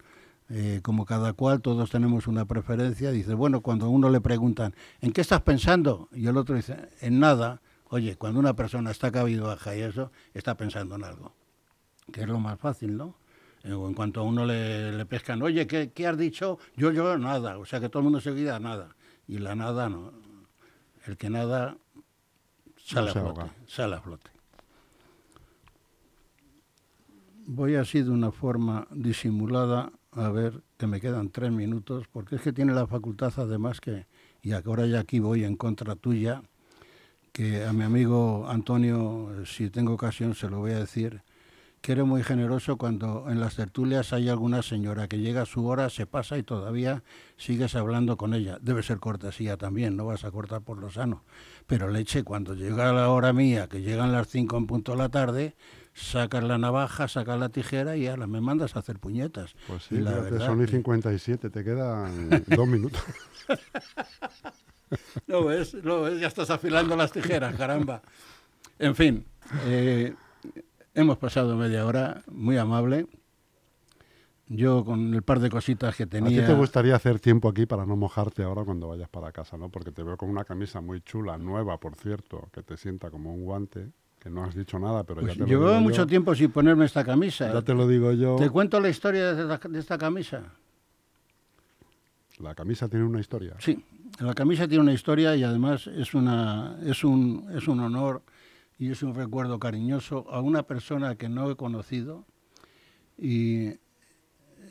eh, 0.51 0.81
como 0.83 1.07
cada 1.07 1.33
cual, 1.33 1.63
todos 1.63 1.91
tenemos 1.91 2.27
una 2.27 2.45
preferencia. 2.45 3.11
Dice, 3.11 3.35
bueno, 3.35 3.63
cuando 3.63 3.89
uno 3.89 4.11
le 4.11 4.21
preguntan, 4.21 4.75
¿en 5.01 5.13
qué 5.13 5.23
estás 5.23 5.41
pensando? 5.43 6.09
Y 6.13 6.27
el 6.27 6.37
otro 6.37 6.55
dice, 6.55 6.77
en 7.01 7.19
nada. 7.19 7.61
Oye, 7.93 8.17
cuando 8.17 8.41
una 8.41 8.57
persona 8.57 8.91
está 8.91 9.13
cabido 9.13 9.49
baja 9.49 9.77
y 9.77 9.83
eso, 9.83 10.11
está 10.33 10.57
pensando 10.57 10.95
en 10.95 11.05
algo, 11.05 11.35
que 12.11 12.23
es 12.23 12.27
lo 12.27 12.41
más 12.41 12.59
fácil, 12.59 12.97
¿no? 12.97 13.17
O 13.67 13.87
en 13.87 13.93
cuanto 13.93 14.21
a 14.21 14.23
uno 14.23 14.47
le, 14.47 15.05
pescan, 15.05 15.43
oye, 15.43 15.67
¿qué, 15.67 15.91
¿qué, 15.91 16.07
has 16.07 16.17
dicho? 16.17 16.59
Yo, 16.75 16.91
yo, 16.91 17.19
nada. 17.19 17.59
O 17.59 17.67
sea, 17.67 17.81
que 17.81 17.91
todo 17.91 17.99
el 17.99 18.05
mundo 18.05 18.23
se 18.23 18.35
queda 18.35 18.59
nada. 18.59 18.97
Y 19.29 19.37
la 19.37 19.55
nada 19.55 19.91
no. 19.91 20.11
El 21.05 21.19
que 21.19 21.29
nada 21.29 21.77
sale 22.79 23.11
a 23.11 23.13
flote. 23.13 23.43
Sale 23.67 23.97
a 23.97 24.01
flote. 24.01 24.31
Voy 27.45 27.75
así 27.75 28.01
de 28.01 28.11
una 28.11 28.33
forma 28.33 28.87
disimulada 28.91 29.93
a 30.13 30.31
ver 30.31 30.63
que 30.79 30.87
me 30.87 30.99
quedan 30.99 31.29
tres 31.29 31.53
minutos, 31.53 32.07
porque 32.11 32.37
es 32.37 32.41
que 32.41 32.55
tiene 32.55 32.73
la 32.73 32.87
facultad 32.87 33.35
además 33.37 33.83
que, 33.83 34.07
y 34.41 34.53
ahora 34.53 34.87
ya 34.87 35.01
aquí 35.01 35.19
voy 35.19 35.45
en 35.45 35.57
contra 35.57 35.95
tuya, 35.95 36.43
que 37.33 37.65
a 37.65 37.73
mi 37.73 37.85
amigo 37.85 38.47
Antonio, 38.49 39.31
si 39.47 39.71
tengo 39.71 39.95
ocasión, 39.95 40.35
se 40.35 40.49
lo 40.49 40.59
voy 40.59 40.73
a 40.73 40.79
decir, 40.79 41.23
que 41.81 41.93
eres 41.93 42.05
muy 42.05 42.23
generoso 42.23 42.77
cuando 42.77 43.27
en 43.29 43.41
las 43.41 43.57
tertulias 43.57 44.13
hay 44.13 44.29
alguna 44.29 44.63
señora 44.63 45.09
que 45.09 45.19
llega 45.19 45.43
a 45.43 45.47
su 45.47 45.67
hora, 45.67 45.91
se 45.91 46.07
pasa 46.07 46.39
y 46.39 46.45
todavía 46.45 47.03
sigues 47.37 47.75
hablando 47.75 48.17
con 48.17 48.35
ella. 48.35 48.59
Debe 48.63 48.85
ser 48.85 49.01
cortesía 49.01 49.57
también, 49.57 49.97
no 49.97 50.07
vas 50.07 50.25
a 50.25 50.31
cortar 50.31 50.63
por 50.63 50.79
lo 50.79 50.91
sano. 50.91 51.25
Pero 51.67 51.89
leche, 51.89 52.23
cuando 52.23 52.55
llega 52.55 52.93
la 52.93 53.09
hora 53.09 53.33
mía, 53.33 53.67
que 53.67 53.81
llegan 53.81 54.13
las 54.13 54.29
cinco 54.29 54.59
en 54.59 54.69
punto 54.69 54.93
de 54.93 54.99
la 54.99 55.09
tarde, 55.09 55.57
sacas 55.93 56.45
la 56.45 56.57
navaja, 56.57 57.09
sacas 57.09 57.41
la 57.41 57.49
tijera 57.49 57.97
y 57.97 58.07
ahora 58.07 58.29
me 58.29 58.41
mandas 58.41 58.77
a 58.77 58.79
hacer 58.79 59.01
puñetas. 59.01 59.57
Pues 59.67 59.83
sí, 59.83 59.99
la 59.99 60.13
verdad, 60.13 60.47
son 60.47 60.63
y 60.63 60.69
57, 60.69 61.51
te 61.51 61.65
quedan 61.65 62.45
dos 62.47 62.69
minutos. 62.69 63.03
no 65.27 65.45
ves, 65.45 65.75
no 65.75 66.03
ves, 66.03 66.21
ya 66.21 66.29
estás 66.29 66.51
afilando 66.51 66.97
las 66.97 67.13
tijeras, 67.13 67.55
caramba. 67.57 68.03
En 68.79 68.95
fin, 68.95 69.25
eh, 69.67 70.15
hemos 70.95 71.19
pasado 71.19 71.57
media 71.57 71.87
hora, 71.87 72.23
muy 72.31 72.57
amable. 72.57 73.07
Yo 74.49 74.85
con 74.85 75.15
el 75.15 75.23
par 75.23 75.41
de 75.41 75.49
cositas 75.49 75.97
que 75.97 76.07
tenía... 76.07 76.43
¿A 76.43 76.43
ti 76.43 76.53
te 76.53 76.55
gustaría 76.55 76.95
hacer 76.95 77.19
tiempo 77.21 77.49
aquí 77.49 77.65
para 77.65 77.87
no 77.87 77.97
mojarte 77.97 78.43
ahora 78.43 78.65
cuando 78.65 78.89
vayas 78.89 79.09
para 79.09 79.33
casa, 79.33 79.57
no? 79.57 79.71
Porque 79.71 79.93
te 79.93 80.03
veo 80.03 80.17
con 80.19 80.29
una 80.29 80.45
camisa 80.45 80.83
muy 80.83 81.01
chula, 81.01 81.39
nueva, 81.39 81.79
por 81.79 81.95
cierto, 81.95 82.49
que 82.53 82.63
te 82.63 82.77
sienta 82.77 83.11
como 83.11 83.33
un 83.33 83.45
guante 83.45 83.89
que 84.23 84.31
no 84.31 84.45
has 84.45 84.55
dicho 84.55 84.79
nada, 84.79 85.03
pero 85.03 85.21
ya 85.21 85.27
pues 85.27 85.39
te 85.39 85.41
lo 85.41 85.47
Llevo 85.47 85.81
mucho 85.81 86.07
tiempo 86.07 86.33
sin 86.37 86.53
ponerme 86.53 86.85
esta 86.85 87.05
camisa. 87.05 87.53
Ya 87.53 87.63
te 87.63 87.75
lo 87.75 87.89
digo 87.89 88.13
yo. 88.13 88.37
¿Te 88.37 88.51
cuento 88.51 88.79
la 88.79 88.89
historia 88.89 89.35
de 89.35 89.79
esta, 89.81 89.99
camisa? 89.99 90.45
¿La 92.39 92.55
camisa 92.55 92.89
tiene 92.89 93.05
una 93.05 93.19
historia? 93.19 93.57
Sí, 93.59 93.85
la 94.19 94.35
camisa 94.35 94.69
tiene 94.69 94.83
una 94.83 94.93
historia 94.93 95.35
y 95.37 95.43
además 95.43 95.87
es, 95.87 96.15
una, 96.15 96.79
es, 96.85 97.05
un, 97.05 97.49
es 97.55 97.67
un 97.69 97.81
honor 97.81 98.23
y 98.79 98.91
es 98.91 99.03
un 99.03 99.15
recuerdo 99.15 99.59
cariñoso 99.59 100.27
a 100.31 100.41
una 100.41 100.65
persona 100.65 101.15
que 101.17 101.29
no 101.29 101.51
he 101.51 101.57
conocido 101.57 102.25
y 103.19 103.75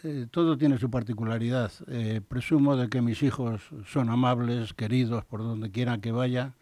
eh, 0.03 0.27
todo 0.31 0.57
tiene 0.57 0.77
su 0.77 0.89
particularidad. 0.89 1.71
Eh, 1.87 2.21
presumo 2.27 2.75
de 2.75 2.89
que 2.89 3.01
mis 3.01 3.23
hijos 3.23 3.61
son 3.85 4.09
amables, 4.09 4.73
queridos 4.73 5.25
por 5.25 5.41
donde 5.41 5.71
quiera 5.71 5.99
que 5.99 6.11
vaya 6.11 6.53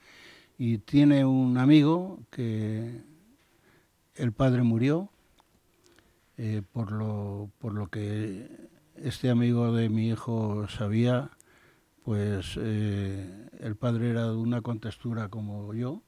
y 0.58 0.80
tiene 0.80 1.26
un 1.26 1.58
amigo 1.58 2.20
que 2.30 3.02
el 4.16 4.34
padre 4.34 4.64
murió, 4.64 5.10
eh, 6.38 6.62
por, 6.74 6.92
lo, 6.92 7.50
por 7.60 7.74
lo 7.74 7.88
que 7.88 8.48
este 8.98 9.30
amigo 9.30 9.74
de 9.74 9.90
mi 9.90 10.10
hijo 10.10 10.68
sabía, 10.68 11.32
pues 12.10 12.58
eh, 12.60 13.50
el 13.60 13.76
padre 13.76 14.10
era 14.10 14.24
de 14.24 14.36
una 14.36 14.64
contextura 14.64 15.30
como 15.30 15.76
yo, 15.76 16.02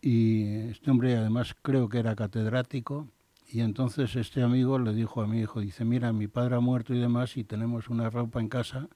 y 0.00 0.56
este 0.70 0.90
hombre 0.90 1.16
además 1.16 1.54
creo 1.62 1.88
que 1.88 2.00
era 2.00 2.16
catedrático, 2.16 3.06
y 3.48 3.60
entonces 3.60 4.16
este 4.16 4.42
amigo 4.42 4.80
le 4.80 4.92
dijo 4.92 5.22
a 5.22 5.28
mi 5.28 5.38
hijo, 5.38 5.60
dice, 5.60 5.84
mira, 5.84 6.12
mi 6.12 6.26
padre 6.26 6.56
ha 6.56 6.58
muerto 6.58 6.94
y 6.94 6.98
demás, 6.98 7.36
y 7.36 7.44
tenemos 7.44 7.90
una 7.90 8.10
ropa 8.10 8.40
en 8.40 8.48
casa, 8.48 8.88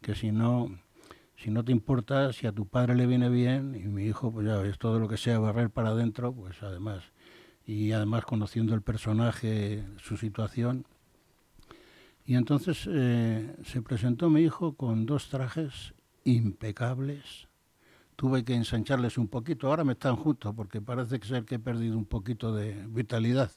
que 0.00 0.14
si 0.14 0.32
no 0.32 0.70
si 1.36 1.50
no 1.50 1.62
te 1.62 1.72
importa, 1.72 2.32
si 2.32 2.46
a 2.46 2.52
tu 2.52 2.66
padre 2.66 2.94
le 2.94 3.06
viene 3.06 3.28
bien, 3.28 3.74
y 3.74 3.86
mi 3.88 4.06
hijo, 4.06 4.32
pues 4.32 4.46
ya 4.46 4.56
ves, 4.56 4.78
todo 4.78 4.98
lo 4.98 5.06
que 5.06 5.18
sea 5.18 5.38
barrer 5.38 5.68
para 5.68 5.90
adentro, 5.90 6.32
pues 6.32 6.62
además, 6.62 7.12
y 7.66 7.92
además 7.92 8.24
conociendo 8.24 8.74
el 8.74 8.80
personaje, 8.80 9.84
su 9.98 10.16
situación. 10.16 10.86
Y 12.26 12.34
entonces 12.34 12.88
eh, 12.90 13.54
se 13.64 13.82
presentó 13.82 14.28
mi 14.30 14.42
hijo 14.42 14.74
con 14.74 15.06
dos 15.06 15.28
trajes 15.28 15.94
impecables. 16.24 17.46
Tuve 18.16 18.44
que 18.44 18.54
ensancharles 18.54 19.16
un 19.16 19.28
poquito, 19.28 19.68
ahora 19.68 19.84
me 19.84 19.92
están 19.92 20.16
juntos 20.16 20.52
porque 20.56 20.80
parece 20.80 21.20
ser 21.22 21.44
que 21.44 21.56
he 21.56 21.58
perdido 21.58 21.96
un 21.96 22.06
poquito 22.06 22.52
de 22.54 22.84
vitalidad. 22.88 23.52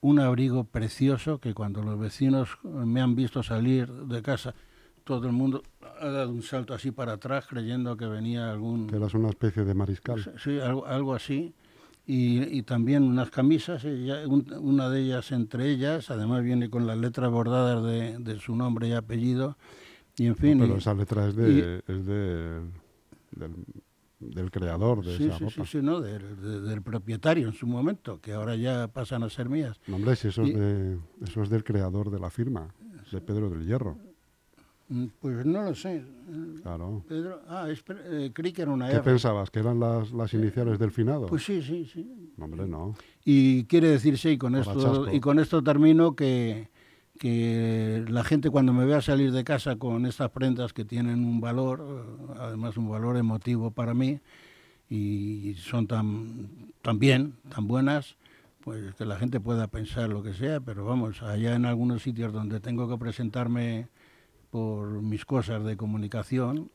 Un 0.00 0.20
abrigo 0.20 0.64
precioso 0.64 1.40
que 1.40 1.52
cuando 1.52 1.82
los 1.82 1.98
vecinos 1.98 2.58
me 2.62 3.00
han 3.00 3.16
visto 3.16 3.42
salir 3.42 3.90
de 3.90 4.22
casa, 4.22 4.54
todo 5.02 5.26
el 5.26 5.32
mundo 5.32 5.62
ha 6.00 6.08
dado 6.08 6.30
un 6.30 6.42
salto 6.42 6.74
así 6.74 6.90
para 6.90 7.14
atrás 7.14 7.46
creyendo 7.48 7.96
que 7.96 8.06
venía 8.06 8.50
algún... 8.50 8.86
Que 8.86 8.96
eras 8.96 9.14
una 9.14 9.30
especie 9.30 9.64
de 9.64 9.74
mariscal. 9.74 10.32
Sí, 10.38 10.60
algo, 10.60 10.86
algo 10.86 11.14
así. 11.14 11.54
Y, 12.12 12.62
también 12.64 13.04
unas 13.04 13.30
camisas, 13.30 13.84
una 13.84 14.90
de 14.90 15.00
ellas 15.00 15.30
entre 15.30 15.70
ellas, 15.70 16.10
además 16.10 16.42
viene 16.42 16.68
con 16.68 16.84
las 16.84 16.98
letras 16.98 17.30
bordadas 17.30 17.84
de, 17.84 18.40
su 18.40 18.56
nombre 18.56 18.88
y 18.88 18.92
apellido. 18.94 19.56
Y 20.16 20.26
en 20.26 20.34
fin... 20.34 20.58
pero 20.58 20.76
esa 20.76 20.92
letra 20.92 21.28
es, 21.28 21.36
de, 21.36 21.84
es 21.86 22.04
del, 24.18 24.50
creador 24.50 25.04
de 25.04 25.14
esa 25.14 25.38
sí, 25.38 25.44
ropa. 25.44 25.64
Sí, 25.64 25.70
sí, 25.70 25.78
no, 25.80 26.00
del, 26.00 26.82
propietario 26.82 27.46
en 27.46 27.54
su 27.54 27.68
momento, 27.68 28.20
que 28.20 28.32
ahora 28.32 28.56
ya 28.56 28.88
pasan 28.88 29.22
a 29.22 29.30
ser 29.30 29.48
mías. 29.48 29.80
No, 29.86 29.94
hombre, 29.94 30.16
si 30.16 30.28
eso, 30.28 30.42
es 30.42 30.52
de, 30.52 30.98
eso 31.22 31.44
es 31.44 31.48
del 31.48 31.62
creador 31.62 32.10
de 32.10 32.18
la 32.18 32.30
firma, 32.30 32.74
de 33.12 33.20
Pedro 33.20 33.50
del 33.50 33.64
Hierro. 33.64 33.96
Mm, 34.90 35.06
pues 35.20 35.46
no 35.46 35.62
lo 35.62 35.74
sé. 35.74 36.02
Claro. 36.62 37.04
Pedro, 37.08 37.40
ah, 37.48 37.68
eh, 37.68 38.30
creí 38.34 38.52
que 38.52 38.62
era 38.62 38.72
una 38.72 38.90
¿Qué 38.90 38.98
pensabas? 38.98 39.48
¿Que 39.50 39.60
eran 39.60 39.78
las, 39.78 40.10
las 40.10 40.34
iniciales 40.34 40.80
del 40.80 40.90
finado? 40.90 41.26
Pues 41.26 41.44
sí, 41.44 41.62
sí, 41.62 41.84
sí. 41.84 42.32
hombre, 42.40 42.66
no. 42.66 42.96
Y 43.24 43.64
quiere 43.64 43.88
decirse, 43.88 44.32
y 44.32 44.38
con, 44.38 44.56
esto, 44.56 45.12
y 45.12 45.20
con 45.20 45.38
esto 45.38 45.62
termino, 45.62 46.16
que, 46.16 46.68
que 47.20 48.04
la 48.08 48.24
gente 48.24 48.50
cuando 48.50 48.72
me 48.72 48.84
vea 48.84 49.00
salir 49.00 49.30
de 49.30 49.44
casa 49.44 49.76
con 49.76 50.06
estas 50.06 50.30
prendas 50.30 50.72
que 50.72 50.84
tienen 50.84 51.24
un 51.24 51.40
valor, 51.40 51.86
eh, 51.86 52.34
además 52.40 52.76
un 52.76 52.90
valor 52.90 53.16
emotivo 53.16 53.70
para 53.70 53.94
mí, 53.94 54.18
y 54.88 55.54
son 55.54 55.86
tan, 55.86 56.72
tan 56.82 56.98
bien, 56.98 57.34
tan 57.48 57.68
buenas, 57.68 58.16
pues 58.64 58.92
que 58.96 59.04
la 59.04 59.16
gente 59.16 59.38
pueda 59.38 59.68
pensar 59.68 60.08
lo 60.08 60.24
que 60.24 60.34
sea, 60.34 60.58
pero 60.58 60.84
vamos, 60.84 61.22
allá 61.22 61.54
en 61.54 61.64
algunos 61.64 62.02
sitios 62.02 62.32
donde 62.32 62.58
tengo 62.58 62.88
que 62.88 62.98
presentarme 62.98 63.86
por 64.50 64.88
mis 65.02 65.24
cosas 65.24 65.64
de 65.64 65.76
comunicación, 65.76 66.70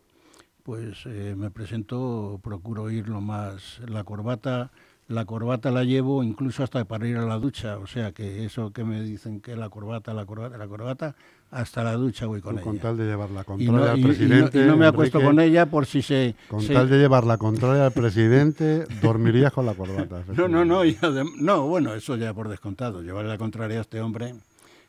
pues 0.64 1.06
eh, 1.06 1.36
me 1.38 1.52
presento, 1.52 2.40
procuro 2.44 2.90
ir 2.90 3.08
lo 3.08 3.22
más, 3.22 3.80
la 3.88 4.04
corbata, 4.04 4.72
la 5.08 5.26
corbata 5.26 5.70
la 5.70 5.84
llevo 5.84 6.24
incluso 6.24 6.64
hasta 6.64 6.84
para 6.86 7.08
ir 7.08 7.18
a 7.18 7.26
la 7.26 7.38
ducha, 7.38 7.78
o 7.78 7.86
sea 7.86 8.12
que 8.12 8.44
eso 8.44 8.72
que 8.72 8.84
me 8.84 9.02
dicen 9.04 9.40
que 9.40 9.56
la 9.56 9.70
corbata, 9.70 10.14
la 10.16 10.26
corbata, 10.26 10.58
la 10.58 10.68
corbata, 10.68 11.16
hasta 11.52 11.84
la 11.84 11.94
ducha 11.94 12.26
voy 12.26 12.42
con 12.42 12.56
ella. 12.56 12.64
Con 12.64 12.80
tal 12.80 12.98
de 12.98 13.06
llevar 13.06 13.30
la 13.30 13.44
contraria 13.44 13.92
al 13.92 14.02
presidente. 14.02 14.64
Y 14.64 14.66
no, 14.66 14.78
me 14.78 14.88
acuesto 14.88 15.22
con 15.22 15.40
ella 15.40 15.68
por 15.68 15.86
si 15.86 16.02
se. 16.02 16.36
Con 16.50 16.66
tal 16.66 16.90
de 16.90 16.98
llevar 16.98 17.24
la 17.24 17.38
contraria 17.38 17.86
al 17.86 17.92
presidente, 17.92 18.86
dormirías 19.02 19.54
con 19.54 19.66
la 19.66 19.76
corbata. 19.76 20.24
No, 20.36 20.48
no, 20.48 20.66
no, 20.66 20.82
no, 21.40 21.68
bueno, 21.68 21.94
eso 21.94 22.16
ya 22.16 22.34
por 22.34 22.50
descontado, 22.50 23.04
llevarle 23.04 23.30
la 23.30 23.38
contraria 23.38 23.78
a 23.78 23.82
este 23.82 24.02
hombre. 24.02 24.34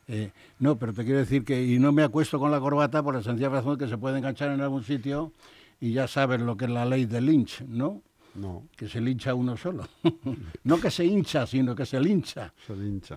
Eh, 0.07 0.31
no, 0.59 0.77
pero 0.77 0.93
te 0.93 1.03
quiero 1.03 1.19
decir 1.19 1.43
que, 1.43 1.63
y 1.63 1.79
no 1.79 1.91
me 1.91 2.03
acuesto 2.03 2.39
con 2.39 2.51
la 2.51 2.59
corbata 2.59 3.03
por 3.03 3.15
la 3.15 3.21
sencilla 3.21 3.49
razón 3.49 3.77
que 3.77 3.87
se 3.87 3.97
puede 3.97 4.17
enganchar 4.17 4.51
en 4.51 4.61
algún 4.61 4.83
sitio 4.83 5.33
y 5.79 5.91
ya 5.91 6.07
sabes 6.07 6.41
lo 6.41 6.55
que 6.55 6.65
es 6.65 6.71
la 6.71 6.85
ley 6.85 7.05
de 7.05 7.21
Lynch, 7.21 7.61
¿no? 7.67 8.01
No. 8.37 8.67
Que 8.75 8.87
se 8.87 9.01
lincha 9.01 9.33
uno 9.33 9.57
solo. 9.57 9.87
no 10.63 10.79
que 10.79 10.91
se 10.91 11.03
hincha, 11.03 11.47
sino 11.47 11.75
que 11.75 11.85
se 11.87 11.99
lincha. 11.99 12.53
Se 12.67 12.75
lincha. 12.75 13.15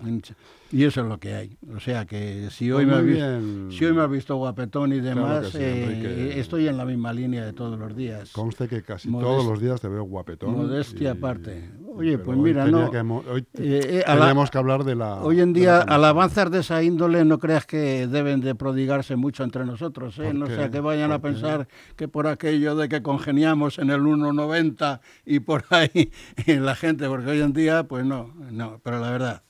Y 0.71 0.83
eso 0.83 1.01
es 1.01 1.07
lo 1.07 1.19
que 1.19 1.35
hay. 1.35 1.57
O 1.75 1.79
sea 1.79 2.05
que 2.05 2.49
si 2.49 2.71
hoy, 2.71 2.85
pues 2.85 3.03
me, 3.03 3.21
has 3.21 3.39
visto, 3.39 3.71
si 3.71 3.85
hoy 3.85 3.93
me 3.93 4.01
has 4.01 4.09
visto 4.09 4.35
guapetón 4.35 4.93
y 4.93 4.99
demás, 4.99 5.53
eh, 5.53 6.39
estoy 6.39 6.67
en 6.67 6.77
la 6.77 6.85
misma 6.85 7.13
línea 7.13 7.45
de 7.45 7.53
todos 7.53 7.77
los 7.77 7.95
días. 7.95 8.31
Conste 8.31 8.67
que 8.67 8.81
casi 8.81 9.11
todos 9.11 9.45
los 9.45 9.61
días 9.61 9.79
te 9.79 9.87
veo 9.87 10.03
guapetón. 10.03 10.55
Modestia 10.55 11.11
aparte. 11.11 11.69
Oye, 11.93 12.17
pues 12.17 12.37
mira, 12.37 12.65
no. 12.65 12.89
hoy 13.29 13.45
eh, 13.57 14.01
eh, 14.01 14.03
tenemos 14.05 14.49
que 14.49 14.57
hablar 14.57 14.83
de 14.83 14.95
la. 14.95 15.21
Hoy 15.21 15.41
en 15.41 15.53
día, 15.53 15.81
alabanzas 15.81 16.49
de 16.49 16.59
esa 16.59 16.81
índole 16.81 17.25
no 17.25 17.37
creas 17.39 17.65
que 17.65 18.07
deben 18.07 18.41
de 18.41 18.55
prodigarse 18.55 19.15
mucho 19.15 19.43
entre 19.43 19.65
nosotros, 19.65 20.17
¿eh? 20.19 20.33
No 20.33 20.47
sea 20.47 20.69
que 20.69 20.79
vayan 20.79 21.11
a 21.11 21.19
pensar 21.19 21.67
que 21.95 22.07
por 22.07 22.27
aquello 22.27 22.75
de 22.75 22.87
que 22.89 23.01
congeniamos 23.01 23.77
en 23.77 23.89
el 23.89 24.01
1.90 24.01 25.01
y 25.25 25.41
por 25.41 25.65
ahí 25.69 26.11
en 26.45 26.65
la 26.65 26.75
gente, 26.75 27.07
porque 27.07 27.31
hoy 27.31 27.41
en 27.41 27.53
día, 27.53 27.83
pues 27.83 28.05
no, 28.05 28.33
no, 28.51 28.79
pero 28.83 28.99
la 28.99 29.11
verdad 29.11 29.43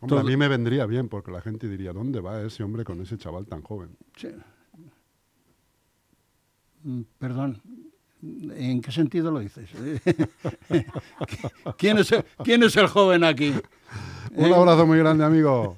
Hombre, 0.00 0.20
a 0.20 0.22
mí 0.22 0.36
me 0.36 0.48
vendría 0.48 0.86
bien 0.86 1.08
porque 1.08 1.30
la 1.30 1.42
gente 1.42 1.68
diría, 1.68 1.92
¿dónde 1.92 2.20
va 2.20 2.40
ese 2.40 2.62
hombre 2.62 2.84
con 2.84 3.00
ese 3.02 3.18
chaval 3.18 3.46
tan 3.46 3.62
joven? 3.62 3.96
Sí. 4.16 4.28
Mm, 6.82 7.02
perdón, 7.18 7.60
¿en 8.22 8.80
qué 8.82 8.92
sentido 8.92 9.30
lo 9.30 9.40
dices? 9.40 9.68
¿Quién 11.78 11.98
es 11.98 12.12
el, 12.12 12.24
quién 12.44 12.62
es 12.62 12.76
el 12.76 12.86
joven 12.86 13.24
aquí? 13.24 13.54
Un 14.34 14.46
¿Eh? 14.46 14.54
abrazo 14.54 14.86
muy 14.86 14.98
grande, 14.98 15.24
amigo. 15.24 15.76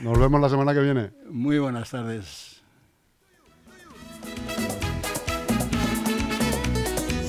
Nos 0.00 0.18
vemos 0.18 0.40
la 0.40 0.48
semana 0.48 0.74
que 0.74 0.80
viene. 0.80 1.10
Muy 1.30 1.58
buenas 1.58 1.90
tardes. 1.90 2.60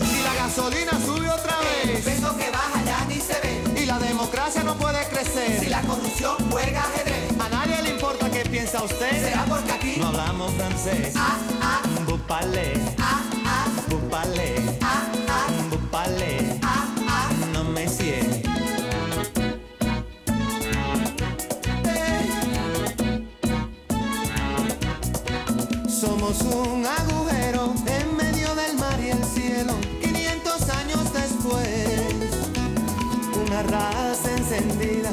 Si 0.01 0.23
la 0.23 0.33
gasolina 0.35 0.91
sube 1.05 1.29
otra 1.29 1.57
vez, 1.59 2.03
peso 2.03 2.35
que 2.37 2.49
baja 2.51 2.83
ya 2.85 3.05
ni 3.07 3.15
se 3.15 3.33
ve. 3.41 3.81
y 3.81 3.85
la 3.85 3.99
democracia 3.99 4.63
no 4.63 4.75
puede 4.77 5.03
crecer, 5.09 5.59
Si 5.59 5.69
la 5.69 5.81
corrupción 5.81 6.35
juega 6.49 6.81
ajedrez, 6.81 7.39
a 7.39 7.49
nadie 7.49 7.81
le 7.83 7.89
importa 7.91 8.29
qué 8.31 8.41
piensa 8.49 8.83
usted. 8.83 9.11
será 9.11 9.45
porque 9.45 9.71
aquí 9.71 9.95
No 9.99 10.07
hablamos 10.07 10.53
francés. 10.53 11.13
ah, 11.15 11.37
ah, 11.61 11.81
Bupale, 12.05 12.73
ah, 12.99 13.23
ah, 13.31 13.36
bupale, 14.07 14.55
ah, 14.81 15.11
ah, 15.27 15.47
bupale, 15.69 16.59
ah, 16.63 16.87
ah. 17.07 17.29
no 17.53 17.63
me 17.65 17.87
sigue. 17.87 18.41
Somos 25.89 26.41
un 26.41 26.85
agujero 26.85 27.73
en 27.85 28.15
medio 28.15 28.55
del 28.55 28.77
mar 28.77 28.97
y 29.01 29.09
el 29.09 29.23
cielo. 29.25 29.73
500 30.01 30.69
años 30.69 31.13
después, 31.13 32.01
una 33.45 33.61
raza 33.63 34.31
encendida 34.37 35.11